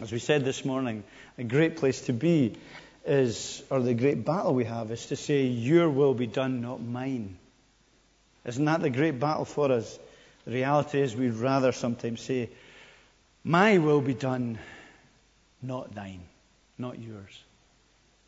As 0.00 0.12
we 0.12 0.18
said 0.18 0.44
this 0.44 0.64
morning, 0.64 1.04
a 1.38 1.44
great 1.44 1.76
place 1.76 2.02
to 2.02 2.12
be 2.12 2.56
is, 3.04 3.62
or 3.70 3.80
the 3.80 3.94
great 3.94 4.24
battle 4.24 4.54
we 4.54 4.64
have, 4.64 4.90
is 4.90 5.06
to 5.06 5.16
say, 5.16 5.44
Your 5.44 5.90
will 5.90 6.14
be 6.14 6.26
done, 6.26 6.60
not 6.60 6.80
mine. 6.80 7.36
Isn't 8.44 8.64
that 8.64 8.80
the 8.80 8.90
great 8.90 9.20
battle 9.20 9.44
for 9.44 9.70
us? 9.70 9.98
The 10.44 10.52
reality 10.52 11.00
is 11.00 11.14
we'd 11.14 11.34
rather 11.34 11.72
sometimes 11.72 12.20
say, 12.20 12.50
My 13.44 13.78
will 13.78 14.00
be 14.00 14.14
done, 14.14 14.58
not 15.62 15.94
thine, 15.94 16.22
not 16.78 16.98
yours. 16.98 17.42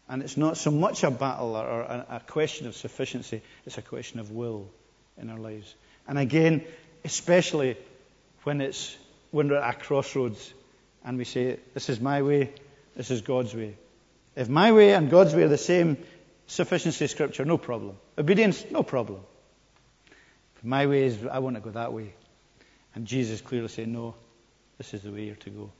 And 0.09 0.23
it's 0.23 0.37
not 0.37 0.57
so 0.57 0.71
much 0.71 1.03
a 1.03 1.11
battle 1.11 1.57
or 1.57 1.81
a 1.81 2.23
question 2.27 2.67
of 2.67 2.77
sufficiency, 2.77 3.43
it's 3.67 3.79
a 3.79 3.83
question 3.83 4.21
of 4.21 4.31
will 4.31 4.69
in 5.17 5.31
our 5.31 5.39
lives. 5.39 5.75
And 6.07 6.19
again, 6.19 6.63
especially 7.05 7.77
when 8.43 8.61
it's 8.61 8.97
when 9.31 9.49
we're 9.49 9.57
at 9.57 9.75
a 9.75 9.79
crossroads 9.79 10.53
and 11.05 11.19
we 11.19 11.25
say, 11.25 11.59
This 11.73 11.89
is 11.89 12.01
my 12.01 12.23
way, 12.23 12.53
this 12.95 13.11
is 13.11 13.23
God's 13.23 13.55
way. 13.55 13.77
If 14.37 14.49
my 14.49 14.73
way 14.73 14.95
and 14.95 15.11
God's 15.11 15.35
way 15.35 15.43
are 15.43 15.49
the 15.49 15.59
same, 15.59 15.97
Sufficiency 16.47 17.07
Scripture, 17.07 17.45
no 17.45 17.57
problem. 17.57 17.97
Obedience, 18.19 18.65
no 18.71 18.83
problem. 18.83 19.21
My 20.65 20.87
way 20.87 21.05
is, 21.05 21.19
I 21.31 21.39
want 21.41 21.57
to 21.57 21.61
go 21.61 21.71
that 21.71 21.93
way. 21.93 22.15
And 22.95 23.07
Jesus 23.07 23.41
clearly 23.41 23.69
said, 23.69 23.89
no, 23.89 24.15
this 24.79 24.95
is 24.95 25.03
the 25.03 25.11
way 25.11 25.25
you're 25.25 25.37
to 25.37 25.51
go. 25.51 25.71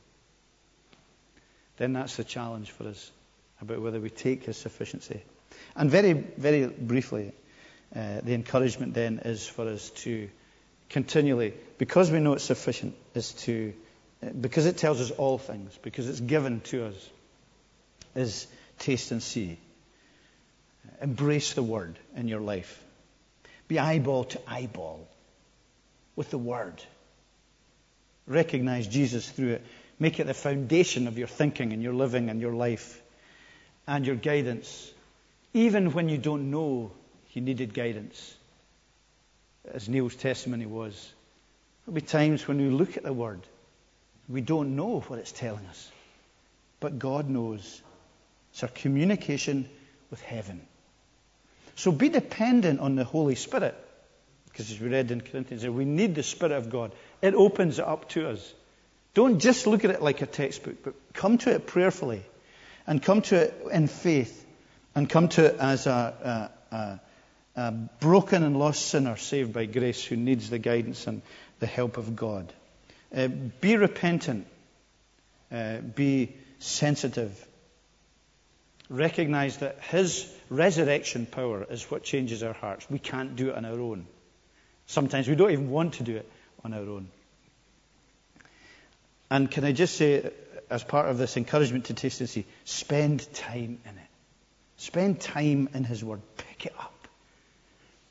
Then 1.77 1.93
that's 1.93 2.15
the 2.15 2.23
challenge 2.23 2.71
for 2.71 2.87
us 2.87 3.11
about 3.61 3.81
whether 3.81 3.99
we 3.99 4.09
take 4.09 4.45
his 4.45 4.57
sufficiency. 4.57 5.21
And 5.75 5.89
very, 5.89 6.13
very 6.13 6.67
briefly, 6.67 7.33
uh, 7.95 8.21
the 8.21 8.33
encouragement 8.33 8.93
then 8.93 9.19
is 9.25 9.47
for 9.47 9.67
us 9.67 9.89
to 9.91 10.29
continually, 10.89 11.53
because 11.77 12.11
we 12.11 12.19
know 12.19 12.33
it's 12.33 12.43
sufficient, 12.43 12.95
is 13.15 13.31
to, 13.33 13.73
uh, 14.23 14.29
because 14.39 14.65
it 14.65 14.77
tells 14.77 15.01
us 15.01 15.11
all 15.11 15.37
things, 15.37 15.77
because 15.81 16.07
it's 16.07 16.19
given 16.19 16.61
to 16.61 16.85
us, 16.85 17.09
is 18.15 18.47
taste 18.79 19.11
and 19.11 19.23
see. 19.23 19.57
Embrace 21.01 21.53
the 21.53 21.63
word 21.63 21.97
in 22.15 22.27
your 22.27 22.39
life. 22.41 22.84
Be 23.67 23.79
eyeball 23.79 24.25
to 24.25 24.41
eyeball 24.47 25.07
with 26.15 26.29
the 26.29 26.37
word. 26.37 26.81
Recognize 28.27 28.87
Jesus 28.87 29.29
through 29.29 29.53
it. 29.53 29.65
Make 29.99 30.19
it 30.19 30.27
the 30.27 30.33
foundation 30.33 31.07
of 31.07 31.17
your 31.17 31.27
thinking 31.27 31.73
and 31.73 31.81
your 31.81 31.93
living 31.93 32.29
and 32.29 32.41
your 32.41 32.53
life 32.53 33.01
and 33.87 34.05
your 34.05 34.15
guidance. 34.15 34.91
Even 35.53 35.93
when 35.93 36.09
you 36.09 36.17
don't 36.17 36.51
know 36.51 36.91
you 37.35 37.41
needed 37.41 37.73
guidance, 37.73 38.33
as 39.73 39.89
Neil's 39.89 40.15
testimony 40.15 40.65
was. 40.65 41.13
There'll 41.85 41.95
be 41.95 42.01
times 42.01 42.47
when 42.47 42.57
we 42.57 42.69
look 42.69 42.97
at 42.97 43.03
the 43.03 43.13
Word, 43.13 43.41
we 44.29 44.41
don't 44.41 44.75
know 44.75 45.01
what 45.01 45.19
it's 45.19 45.33
telling 45.33 45.65
us. 45.67 45.91
But 46.79 46.97
God 46.97 47.29
knows. 47.29 47.81
It's 48.51 48.63
our 48.63 48.69
communication 48.69 49.69
with 50.09 50.21
heaven. 50.21 50.65
So 51.75 51.91
be 51.91 52.09
dependent 52.09 52.79
on 52.79 52.95
the 52.95 53.03
Holy 53.03 53.35
Spirit. 53.35 53.75
Because 54.45 54.71
as 54.71 54.79
we 54.79 54.87
read 54.87 55.11
in 55.11 55.21
Corinthians, 55.21 55.65
we 55.67 55.85
need 55.85 56.15
the 56.15 56.23
Spirit 56.23 56.53
of 56.53 56.69
God. 56.69 56.93
It 57.21 57.33
opens 57.33 57.79
it 57.79 57.85
up 57.85 58.09
to 58.09 58.29
us. 58.29 58.53
Don't 59.13 59.39
just 59.39 59.67
look 59.67 59.83
at 59.85 59.91
it 59.91 60.01
like 60.01 60.21
a 60.21 60.25
textbook, 60.25 60.83
but 60.83 60.93
come 61.13 61.37
to 61.39 61.51
it 61.51 61.67
prayerfully 61.67 62.23
and 62.87 63.01
come 63.01 63.21
to 63.23 63.35
it 63.35 63.53
in 63.71 63.87
faith 63.87 64.45
and 64.93 65.09
come 65.09 65.27
to 65.29 65.45
it 65.45 65.57
as 65.59 65.87
a, 65.87 66.51
a, 66.71 66.75
a, 66.75 66.99
a 67.55 67.71
broken 67.71 68.43
and 68.43 68.57
lost 68.57 68.87
sinner 68.87 69.17
saved 69.17 69.53
by 69.53 69.65
grace 69.65 70.03
who 70.03 70.15
needs 70.15 70.49
the 70.49 70.59
guidance 70.59 71.07
and 71.07 71.21
the 71.59 71.65
help 71.65 71.97
of 71.97 72.15
God. 72.15 72.51
Uh, 73.15 73.27
be 73.27 73.77
repentant. 73.77 74.47
Uh, 75.51 75.77
be 75.77 76.35
sensitive. 76.59 77.47
Recognize 78.89 79.57
that 79.57 79.79
His 79.81 80.31
resurrection 80.49 81.25
power 81.25 81.65
is 81.69 81.89
what 81.89 82.03
changes 82.03 82.43
our 82.43 82.53
hearts. 82.53 82.89
We 82.89 82.99
can't 82.99 83.35
do 83.35 83.49
it 83.49 83.55
on 83.55 83.65
our 83.65 83.79
own. 83.79 84.07
Sometimes 84.87 85.27
we 85.27 85.35
don't 85.35 85.51
even 85.51 85.69
want 85.69 85.95
to 85.95 86.03
do 86.03 86.15
it 86.17 86.29
on 86.63 86.73
our 86.73 86.81
own. 86.81 87.09
And 89.29 89.49
can 89.49 89.63
I 89.63 89.71
just 89.71 89.95
say, 89.95 90.31
as 90.69 90.83
part 90.83 91.09
of 91.09 91.17
this 91.17 91.37
encouragement 91.37 91.85
to 91.85 91.93
taste 91.93 92.19
and 92.19 92.29
see, 92.29 92.45
spend 92.63 93.31
time 93.33 93.79
in 93.83 93.97
it. 93.97 94.09
Spend 94.77 95.19
time 95.19 95.69
in 95.73 95.83
His 95.83 96.03
Word. 96.03 96.21
Pick 96.37 96.67
it 96.67 96.73
up. 96.77 97.07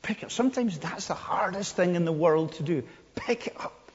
Pick 0.01 0.17
it 0.19 0.25
up. 0.25 0.31
Sometimes 0.31 0.77
that's 0.77 1.07
the 1.07 1.13
hardest 1.13 1.75
thing 1.75 1.95
in 1.95 2.05
the 2.05 2.11
world 2.11 2.53
to 2.53 2.63
do. 2.63 2.83
Pick 3.15 3.47
it 3.47 3.55
up. 3.59 3.91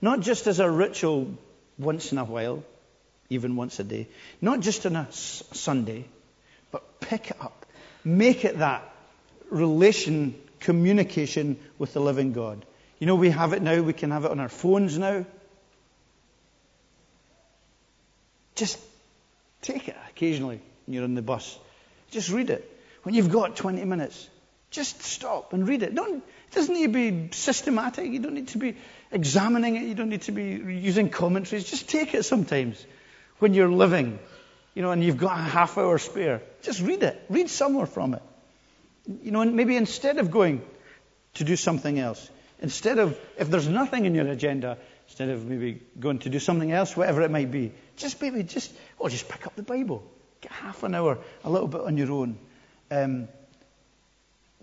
Not 0.00 0.20
just 0.20 0.46
as 0.46 0.60
a 0.60 0.70
ritual 0.70 1.34
once 1.78 2.12
in 2.12 2.18
a 2.18 2.24
while, 2.24 2.64
even 3.30 3.56
once 3.56 3.78
a 3.80 3.84
day. 3.84 4.08
Not 4.40 4.60
just 4.60 4.86
on 4.86 4.96
a 4.96 5.08
Sunday, 5.10 6.06
pick 7.08 7.30
it 7.30 7.36
up. 7.40 7.66
Make 8.04 8.44
it 8.44 8.58
that 8.58 8.82
relation, 9.50 10.34
communication 10.60 11.58
with 11.78 11.92
the 11.92 12.00
living 12.00 12.32
God. 12.32 12.64
You 12.98 13.06
know, 13.06 13.16
we 13.16 13.30
have 13.30 13.52
it 13.52 13.62
now, 13.62 13.80
we 13.82 13.92
can 13.92 14.10
have 14.10 14.24
it 14.24 14.30
on 14.30 14.40
our 14.40 14.48
phones 14.48 14.98
now. 14.98 15.24
Just 18.54 18.78
take 19.62 19.88
it 19.88 19.96
occasionally 20.10 20.60
when 20.86 20.94
you're 20.94 21.04
on 21.04 21.14
the 21.14 21.22
bus. 21.22 21.58
Just 22.10 22.30
read 22.30 22.50
it. 22.50 22.70
When 23.02 23.14
you've 23.14 23.30
got 23.30 23.56
20 23.56 23.84
minutes, 23.84 24.28
just 24.70 25.02
stop 25.02 25.52
and 25.52 25.68
read 25.68 25.82
it. 25.82 25.94
Don't, 25.94 26.16
it 26.16 26.54
doesn't 26.54 26.74
need 26.74 26.92
to 26.92 26.92
be 26.92 27.28
systematic. 27.32 28.10
You 28.10 28.18
don't 28.20 28.34
need 28.34 28.48
to 28.48 28.58
be 28.58 28.76
examining 29.12 29.76
it. 29.76 29.82
You 29.82 29.94
don't 29.94 30.08
need 30.08 30.22
to 30.22 30.32
be 30.32 30.44
using 30.44 31.10
commentaries. 31.10 31.64
Just 31.64 31.88
take 31.88 32.14
it 32.14 32.24
sometimes 32.24 32.84
when 33.38 33.54
you're 33.54 33.70
living, 33.70 34.18
you 34.74 34.82
know, 34.82 34.90
and 34.90 35.02
you've 35.02 35.16
got 35.16 35.38
a 35.38 35.42
half 35.42 35.78
hour 35.78 35.98
spare. 35.98 36.42
Just 36.62 36.80
read 36.80 37.02
it. 37.02 37.20
Read 37.28 37.48
somewhere 37.48 37.86
from 37.86 38.14
it. 38.14 38.22
You 39.22 39.30
know, 39.30 39.40
and 39.40 39.54
maybe 39.54 39.76
instead 39.76 40.18
of 40.18 40.30
going 40.30 40.62
to 41.34 41.44
do 41.44 41.56
something 41.56 41.98
else, 41.98 42.28
instead 42.60 42.98
of, 42.98 43.18
if 43.38 43.50
there's 43.50 43.68
nothing 43.68 44.04
in 44.06 44.14
your 44.14 44.26
agenda, 44.26 44.78
instead 45.06 45.28
of 45.28 45.46
maybe 45.46 45.80
going 45.98 46.18
to 46.20 46.28
do 46.28 46.38
something 46.38 46.72
else, 46.72 46.96
whatever 46.96 47.22
it 47.22 47.30
might 47.30 47.50
be, 47.50 47.72
just 47.96 48.20
maybe 48.20 48.42
just, 48.42 48.72
or 48.98 49.08
just 49.08 49.28
pick 49.28 49.46
up 49.46 49.54
the 49.54 49.62
Bible. 49.62 50.02
Get 50.40 50.52
half 50.52 50.82
an 50.82 50.94
hour, 50.94 51.18
a 51.44 51.50
little 51.50 51.68
bit 51.68 51.82
on 51.82 51.96
your 51.96 52.10
own. 52.10 52.38
Um, 52.90 53.28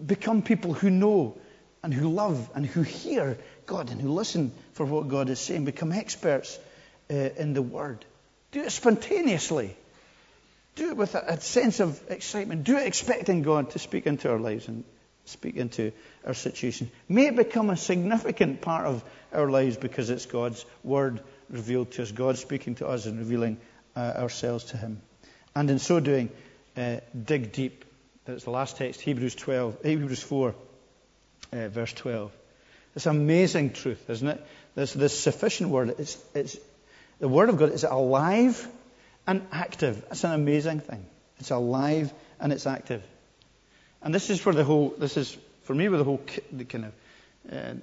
become 0.03 0.41
people 0.41 0.73
who 0.73 0.89
know 0.89 1.37
and 1.83 1.93
who 1.93 2.09
love 2.09 2.49
and 2.53 2.65
who 2.65 2.81
hear 2.81 3.37
God 3.65 3.91
and 3.91 4.01
who 4.01 4.09
listen 4.09 4.51
for 4.73 4.85
what 4.85 5.07
God 5.07 5.29
is 5.29 5.39
saying. 5.39 5.65
Become 5.65 5.91
experts 5.91 6.59
uh, 7.09 7.13
in 7.13 7.53
the 7.53 7.61
Word. 7.61 8.03
Do 8.51 8.63
it 8.63 8.71
spontaneously. 8.71 9.75
Do 10.81 10.89
it 10.89 10.97
with 10.97 11.13
a, 11.13 11.23
a, 11.33 11.39
sense 11.39 11.79
of 11.79 12.01
excitement. 12.09 12.63
Do 12.63 12.75
it 12.75 12.87
expecting 12.87 13.43
God 13.43 13.69
to 13.69 13.77
speak 13.77 14.07
into 14.07 14.31
our 14.31 14.39
lives 14.39 14.67
and 14.67 14.83
speak 15.25 15.55
into 15.55 15.91
our 16.25 16.33
situation. 16.33 16.89
May 17.07 17.27
it 17.27 17.35
become 17.35 17.69
a 17.69 17.77
significant 17.77 18.61
part 18.61 18.87
of 18.87 19.03
our 19.31 19.47
lives 19.51 19.77
because 19.77 20.09
it's 20.09 20.25
God's 20.25 20.65
Word 20.83 21.21
revealed 21.51 21.91
to 21.91 22.01
us, 22.01 22.11
God 22.11 22.39
speaking 22.39 22.73
to 22.75 22.87
us 22.87 23.05
and 23.05 23.19
revealing 23.19 23.57
uh, 23.95 24.13
ourselves 24.17 24.63
to 24.71 24.77
Him. 24.77 25.03
And 25.53 25.69
in 25.69 25.77
so 25.77 25.99
doing, 25.99 26.31
uh, 26.75 27.01
dig 27.25 27.51
deep. 27.51 27.85
That's 28.25 28.45
the 28.45 28.49
last 28.49 28.77
text, 28.77 29.01
Hebrews 29.01 29.35
12, 29.35 29.83
Hebrews 29.83 30.23
4, 30.23 30.55
uh, 31.53 31.67
verse 31.67 31.93
12. 31.93 32.31
It's 32.95 33.05
amazing 33.05 33.73
truth, 33.73 34.09
isn't 34.09 34.27
it? 34.27 34.43
This, 34.73 34.93
this 34.93 35.19
sufficient 35.19 35.69
word. 35.69 35.93
It's, 35.99 36.17
it's, 36.33 36.57
the 37.19 37.27
Word 37.27 37.49
of 37.49 37.57
God 37.57 37.71
is 37.71 37.83
alive 37.83 38.67
and 39.27 39.45
active. 39.51 40.05
It's 40.11 40.23
an 40.23 40.31
amazing 40.31 40.79
thing. 40.79 41.05
It's 41.39 41.51
alive 41.51 42.13
and 42.39 42.51
it's 42.51 42.67
active. 42.67 43.03
And 44.01 44.13
this 44.13 44.29
is 44.29 44.39
for 44.39 44.53
the 44.53 44.63
whole, 44.63 44.93
this 44.97 45.17
is 45.17 45.37
for 45.63 45.75
me 45.75 45.89
with 45.89 45.99
the 45.99 46.03
whole 46.03 46.21
the 46.51 46.65
kind 46.65 46.85
of 46.85 46.93
uh, 47.51 47.73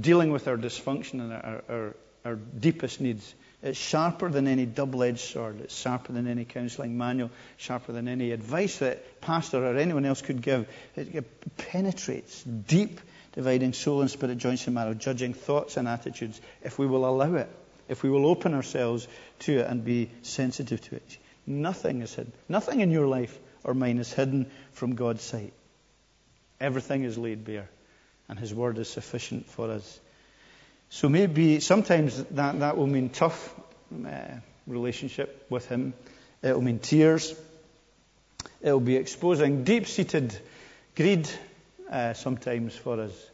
dealing 0.00 0.30
with 0.32 0.48
our 0.48 0.56
dysfunction 0.56 1.20
and 1.20 1.32
our, 1.32 1.62
our, 1.68 1.96
our 2.24 2.34
deepest 2.36 3.00
needs. 3.00 3.34
It's 3.62 3.78
sharper 3.78 4.28
than 4.28 4.46
any 4.46 4.66
double-edged 4.66 5.20
sword. 5.20 5.62
It's 5.62 5.74
sharper 5.74 6.12
than 6.12 6.26
any 6.26 6.44
counseling 6.44 6.98
manual, 6.98 7.30
sharper 7.56 7.92
than 7.92 8.08
any 8.08 8.30
advice 8.32 8.78
that 8.78 9.22
pastor 9.22 9.64
or 9.64 9.78
anyone 9.78 10.04
else 10.04 10.20
could 10.20 10.42
give. 10.42 10.68
It 10.96 11.56
penetrates 11.56 12.42
deep, 12.42 13.00
dividing 13.32 13.72
soul 13.72 14.02
and 14.02 14.10
spirit, 14.10 14.36
joints 14.36 14.66
and 14.66 14.74
marrow, 14.74 14.92
judging 14.92 15.32
thoughts 15.32 15.78
and 15.78 15.88
attitudes, 15.88 16.38
if 16.62 16.78
we 16.78 16.86
will 16.86 17.06
allow 17.06 17.34
it, 17.36 17.48
if 17.88 18.02
we 18.02 18.10
will 18.10 18.26
open 18.26 18.54
ourselves 18.54 19.06
to 19.40 19.58
it 19.58 19.66
and 19.66 19.84
be 19.84 20.10
sensitive 20.22 20.80
to 20.88 20.96
it. 20.96 21.18
Nothing 21.46 22.00
is 22.02 22.14
hidden. 22.14 22.32
Nothing 22.48 22.80
in 22.80 22.90
your 22.90 23.06
life 23.06 23.38
or 23.62 23.74
mine 23.74 23.98
is 23.98 24.12
hidden 24.12 24.50
from 24.72 24.94
God's 24.94 25.22
sight. 25.22 25.52
Everything 26.60 27.04
is 27.04 27.18
laid 27.18 27.44
bare, 27.44 27.68
and 28.28 28.38
His 28.38 28.54
word 28.54 28.78
is 28.78 28.88
sufficient 28.88 29.46
for 29.46 29.70
us. 29.70 30.00
So 30.90 31.08
maybe 31.08 31.60
sometimes 31.60 32.22
that, 32.24 32.60
that 32.60 32.76
will 32.76 32.86
mean 32.86 33.10
tough 33.10 33.54
uh, 34.06 34.10
relationship 34.66 35.46
with 35.50 35.68
Him. 35.68 35.94
It 36.42 36.54
will 36.54 36.62
mean 36.62 36.78
tears. 36.78 37.34
It 38.62 38.70
will 38.70 38.80
be 38.80 38.96
exposing 38.96 39.64
deep 39.64 39.86
seated 39.86 40.38
greed 40.96 41.28
uh, 41.90 42.14
sometimes 42.14 42.74
for 42.74 43.00
us 43.00 43.30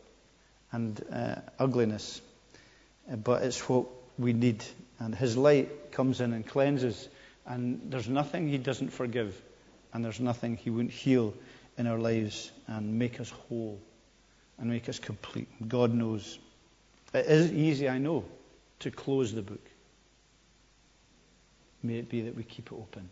and 0.72 1.00
uh, 1.12 1.36
ugliness. 1.58 2.20
Uh, 3.10 3.16
but 3.16 3.42
it's 3.42 3.68
what 3.68 3.86
we 4.20 4.32
need. 4.32 4.64
And 4.98 5.14
His 5.14 5.36
light 5.36 5.92
comes 5.92 6.20
in 6.20 6.32
and 6.32 6.46
cleanses. 6.46 7.08
And 7.46 7.80
there's 7.90 8.08
nothing 8.08 8.48
He 8.48 8.58
doesn't 8.58 8.90
forgive. 8.90 9.40
And 9.92 10.04
there's 10.04 10.20
nothing 10.20 10.56
He 10.56 10.70
won't 10.70 10.90
heal 10.90 11.34
in 11.78 11.86
our 11.86 11.98
lives 11.98 12.52
and 12.66 12.98
make 12.98 13.20
us 13.20 13.30
whole 13.30 13.80
and 14.58 14.68
make 14.68 14.88
us 14.88 14.98
complete. 14.98 15.48
God 15.66 15.94
knows. 15.94 16.38
It 17.14 17.26
is 17.26 17.50
easy, 17.52 17.88
I 17.88 17.98
know, 17.98 18.24
to 18.80 18.90
close 18.90 19.32
the 19.32 19.42
book. 19.42 19.66
May 21.82 21.94
it 21.94 22.10
be 22.10 22.20
that 22.22 22.36
we 22.36 22.42
keep 22.42 22.66
it 22.66 22.74
open. 22.74 23.08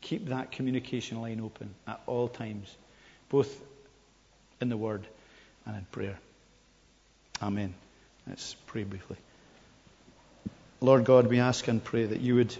Keep 0.00 0.26
that 0.26 0.50
communication 0.50 1.22
line 1.22 1.40
open 1.40 1.74
at 1.86 2.00
all 2.06 2.28
times, 2.28 2.74
both 3.28 3.60
in 4.60 4.68
the 4.68 4.76
Word 4.76 5.06
and 5.64 5.76
in 5.76 5.86
prayer. 5.92 6.18
Amen. 7.40 7.72
Let's 8.26 8.54
pray 8.66 8.82
briefly. 8.82 9.16
Lord 10.80 11.04
God, 11.04 11.26
we 11.26 11.40
ask 11.40 11.66
and 11.68 11.82
pray 11.82 12.04
that 12.04 12.20
you 12.20 12.36
would 12.36 12.54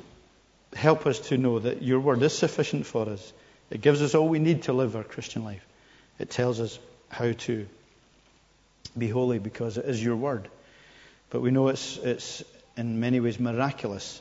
help 0.74 1.06
us 1.06 1.18
to 1.28 1.38
know 1.38 1.58
that 1.58 1.82
your 1.82 2.00
Word 2.00 2.22
is 2.22 2.36
sufficient 2.36 2.86
for 2.86 3.08
us. 3.08 3.32
It 3.70 3.80
gives 3.80 4.02
us 4.02 4.14
all 4.14 4.28
we 4.28 4.38
need 4.38 4.64
to 4.64 4.72
live 4.72 4.96
our 4.96 5.04
Christian 5.04 5.44
life. 5.44 5.64
It 6.18 6.30
tells 6.30 6.60
us 6.60 6.78
how 7.08 7.32
to 7.32 7.66
be 8.96 9.08
holy 9.08 9.38
because 9.38 9.78
it 9.78 9.84
is 9.84 10.02
your 10.02 10.16
word. 10.16 10.48
But 11.30 11.40
we 11.40 11.50
know 11.50 11.68
it's, 11.68 11.98
it's 11.98 12.44
in 12.76 13.00
many 13.00 13.20
ways 13.20 13.38
miraculous 13.38 14.20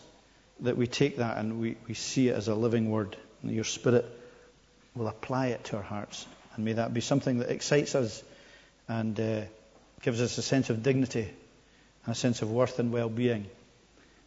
that 0.61 0.77
we 0.77 0.87
take 0.87 1.17
that 1.17 1.37
and 1.37 1.59
we, 1.59 1.77
we 1.87 1.93
see 1.93 2.29
it 2.29 2.35
as 2.35 2.47
a 2.47 2.55
living 2.55 2.89
word. 2.89 3.15
And 3.41 3.51
your 3.51 3.63
spirit 3.63 4.05
will 4.95 5.07
apply 5.07 5.47
it 5.47 5.63
to 5.65 5.77
our 5.77 5.83
hearts. 5.83 6.25
And 6.55 6.65
may 6.65 6.73
that 6.73 6.93
be 6.93 7.01
something 7.01 7.39
that 7.39 7.49
excites 7.49 7.95
us 7.95 8.23
and 8.87 9.19
uh, 9.19 9.41
gives 10.01 10.21
us 10.21 10.37
a 10.37 10.41
sense 10.41 10.69
of 10.69 10.83
dignity 10.83 11.29
and 12.05 12.15
a 12.15 12.17
sense 12.17 12.41
of 12.41 12.51
worth 12.51 12.79
and 12.79 12.91
well 12.91 13.09
being. 13.09 13.45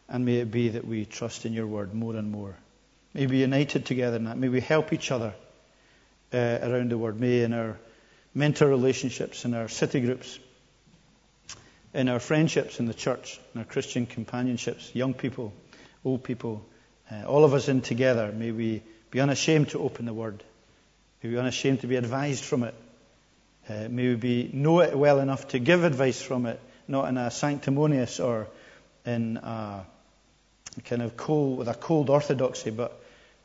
And 0.09 0.25
may 0.25 0.37
it 0.37 0.51
be 0.51 0.71
that 0.71 0.87
we 0.87 1.05
trust 1.05 1.45
in 1.45 1.53
your 1.53 1.67
word 1.67 1.95
more 1.95 2.17
and 2.17 2.31
more. 2.31 2.57
May 3.15 3.23
we 3.23 3.27
be 3.27 3.39
united 3.39 3.85
together 3.85 4.17
in 4.17 4.25
that. 4.25 4.39
May 4.39 4.49
we 4.49 4.61
help 4.61 4.93
each 4.93 5.11
other 5.11 5.35
uh, 6.33 6.59
around 6.63 6.91
the 6.91 6.99
word. 6.99 7.21
May 7.21 7.43
in 7.43 7.53
our 7.53 7.79
mentor 8.35 8.69
relationships, 8.69 9.45
in 9.45 9.55
our 9.55 9.69
city 9.69 10.01
groups, 10.01 10.39
in 11.95 12.09
our 12.09 12.21
friendships 12.21 12.81
in 12.81 12.87
the 12.87 12.95
church, 12.95 13.41
in 13.55 13.61
our 13.61 13.65
Christian 13.65 14.07
companionships, 14.07 14.95
young 14.95 15.15
people, 15.15 15.53
old 16.05 16.23
people, 16.23 16.65
uh, 17.11 17.25
all 17.25 17.45
of 17.45 17.55
us 17.55 17.69
in 17.69 17.81
together, 17.81 18.31
may 18.33 18.53
we 18.53 18.83
be 19.11 19.21
unashamed 19.21 19.71
to 19.71 19.79
open 19.81 20.05
the 20.05 20.13
word. 20.13 20.43
May 21.23 21.31
we 21.31 21.35
be 21.35 21.41
unashamed 21.41 21.81
to 21.81 21.87
be 21.87 21.97
advised 21.97 22.45
from 22.45 22.63
it. 22.65 22.75
Uh, 23.69 23.89
may 23.91 24.09
we 24.09 24.15
be, 24.15 24.51
know 24.53 24.81
it 24.81 24.97
well 24.97 25.19
enough 25.21 25.49
to 25.49 25.59
give 25.59 25.85
advice 25.85 26.21
from 26.21 26.47
it, 26.47 26.61
not 26.87 27.09
in 27.09 27.17
a 27.17 27.31
sanctimonious 27.31 28.21
or 28.21 28.47
in 29.05 29.37
a 29.39 29.85
kind 30.85 31.03
of 31.03 31.17
cold, 31.17 31.59
with 31.59 31.69
a 31.69 31.75
cold 31.75 32.11
orthodoxy, 32.11 32.71
but 32.71 33.01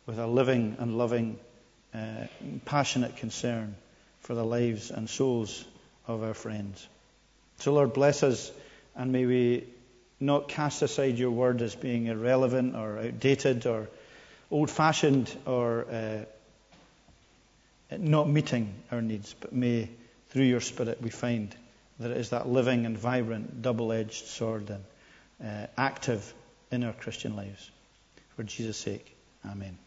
with 0.05 0.19
a 0.19 0.27
living 0.27 0.75
and 0.79 0.97
loving, 0.97 1.37
uh, 1.93 2.27
passionate 2.65 3.17
concern 3.17 3.75
for 4.21 4.35
the 4.35 4.43
lives 4.43 4.91
and 4.91 5.09
souls 5.09 5.63
of 6.07 6.23
our 6.23 6.33
friends. 6.33 6.87
So, 7.57 7.73
Lord, 7.73 7.93
bless 7.93 8.23
us, 8.23 8.51
and 8.95 9.11
may 9.11 9.25
we 9.25 9.65
not 10.19 10.47
cast 10.47 10.81
aside 10.81 11.17
your 11.17 11.31
word 11.31 11.61
as 11.61 11.75
being 11.75 12.07
irrelevant 12.07 12.75
or 12.75 12.99
outdated 12.99 13.65
or 13.65 13.89
old 14.49 14.69
fashioned 14.69 15.35
or 15.45 15.85
uh, 15.91 16.25
not 17.97 18.29
meeting 18.29 18.73
our 18.91 19.01
needs, 19.01 19.35
but 19.39 19.53
may 19.53 19.89
through 20.29 20.45
your 20.45 20.61
Spirit 20.61 21.01
we 21.01 21.09
find 21.09 21.55
that 21.99 22.11
it 22.11 22.17
is 22.17 22.29
that 22.29 22.47
living 22.47 22.85
and 22.85 22.97
vibrant, 22.97 23.61
double 23.61 23.91
edged 23.91 24.25
sword 24.25 24.69
and 24.69 24.83
uh, 25.43 25.67
active 25.77 26.33
in 26.73 26.83
our 26.83 26.93
Christian 26.93 27.35
lives. 27.35 27.71
For 28.35 28.43
Jesus' 28.43 28.77
sake, 28.77 29.15
Amen. 29.45 29.77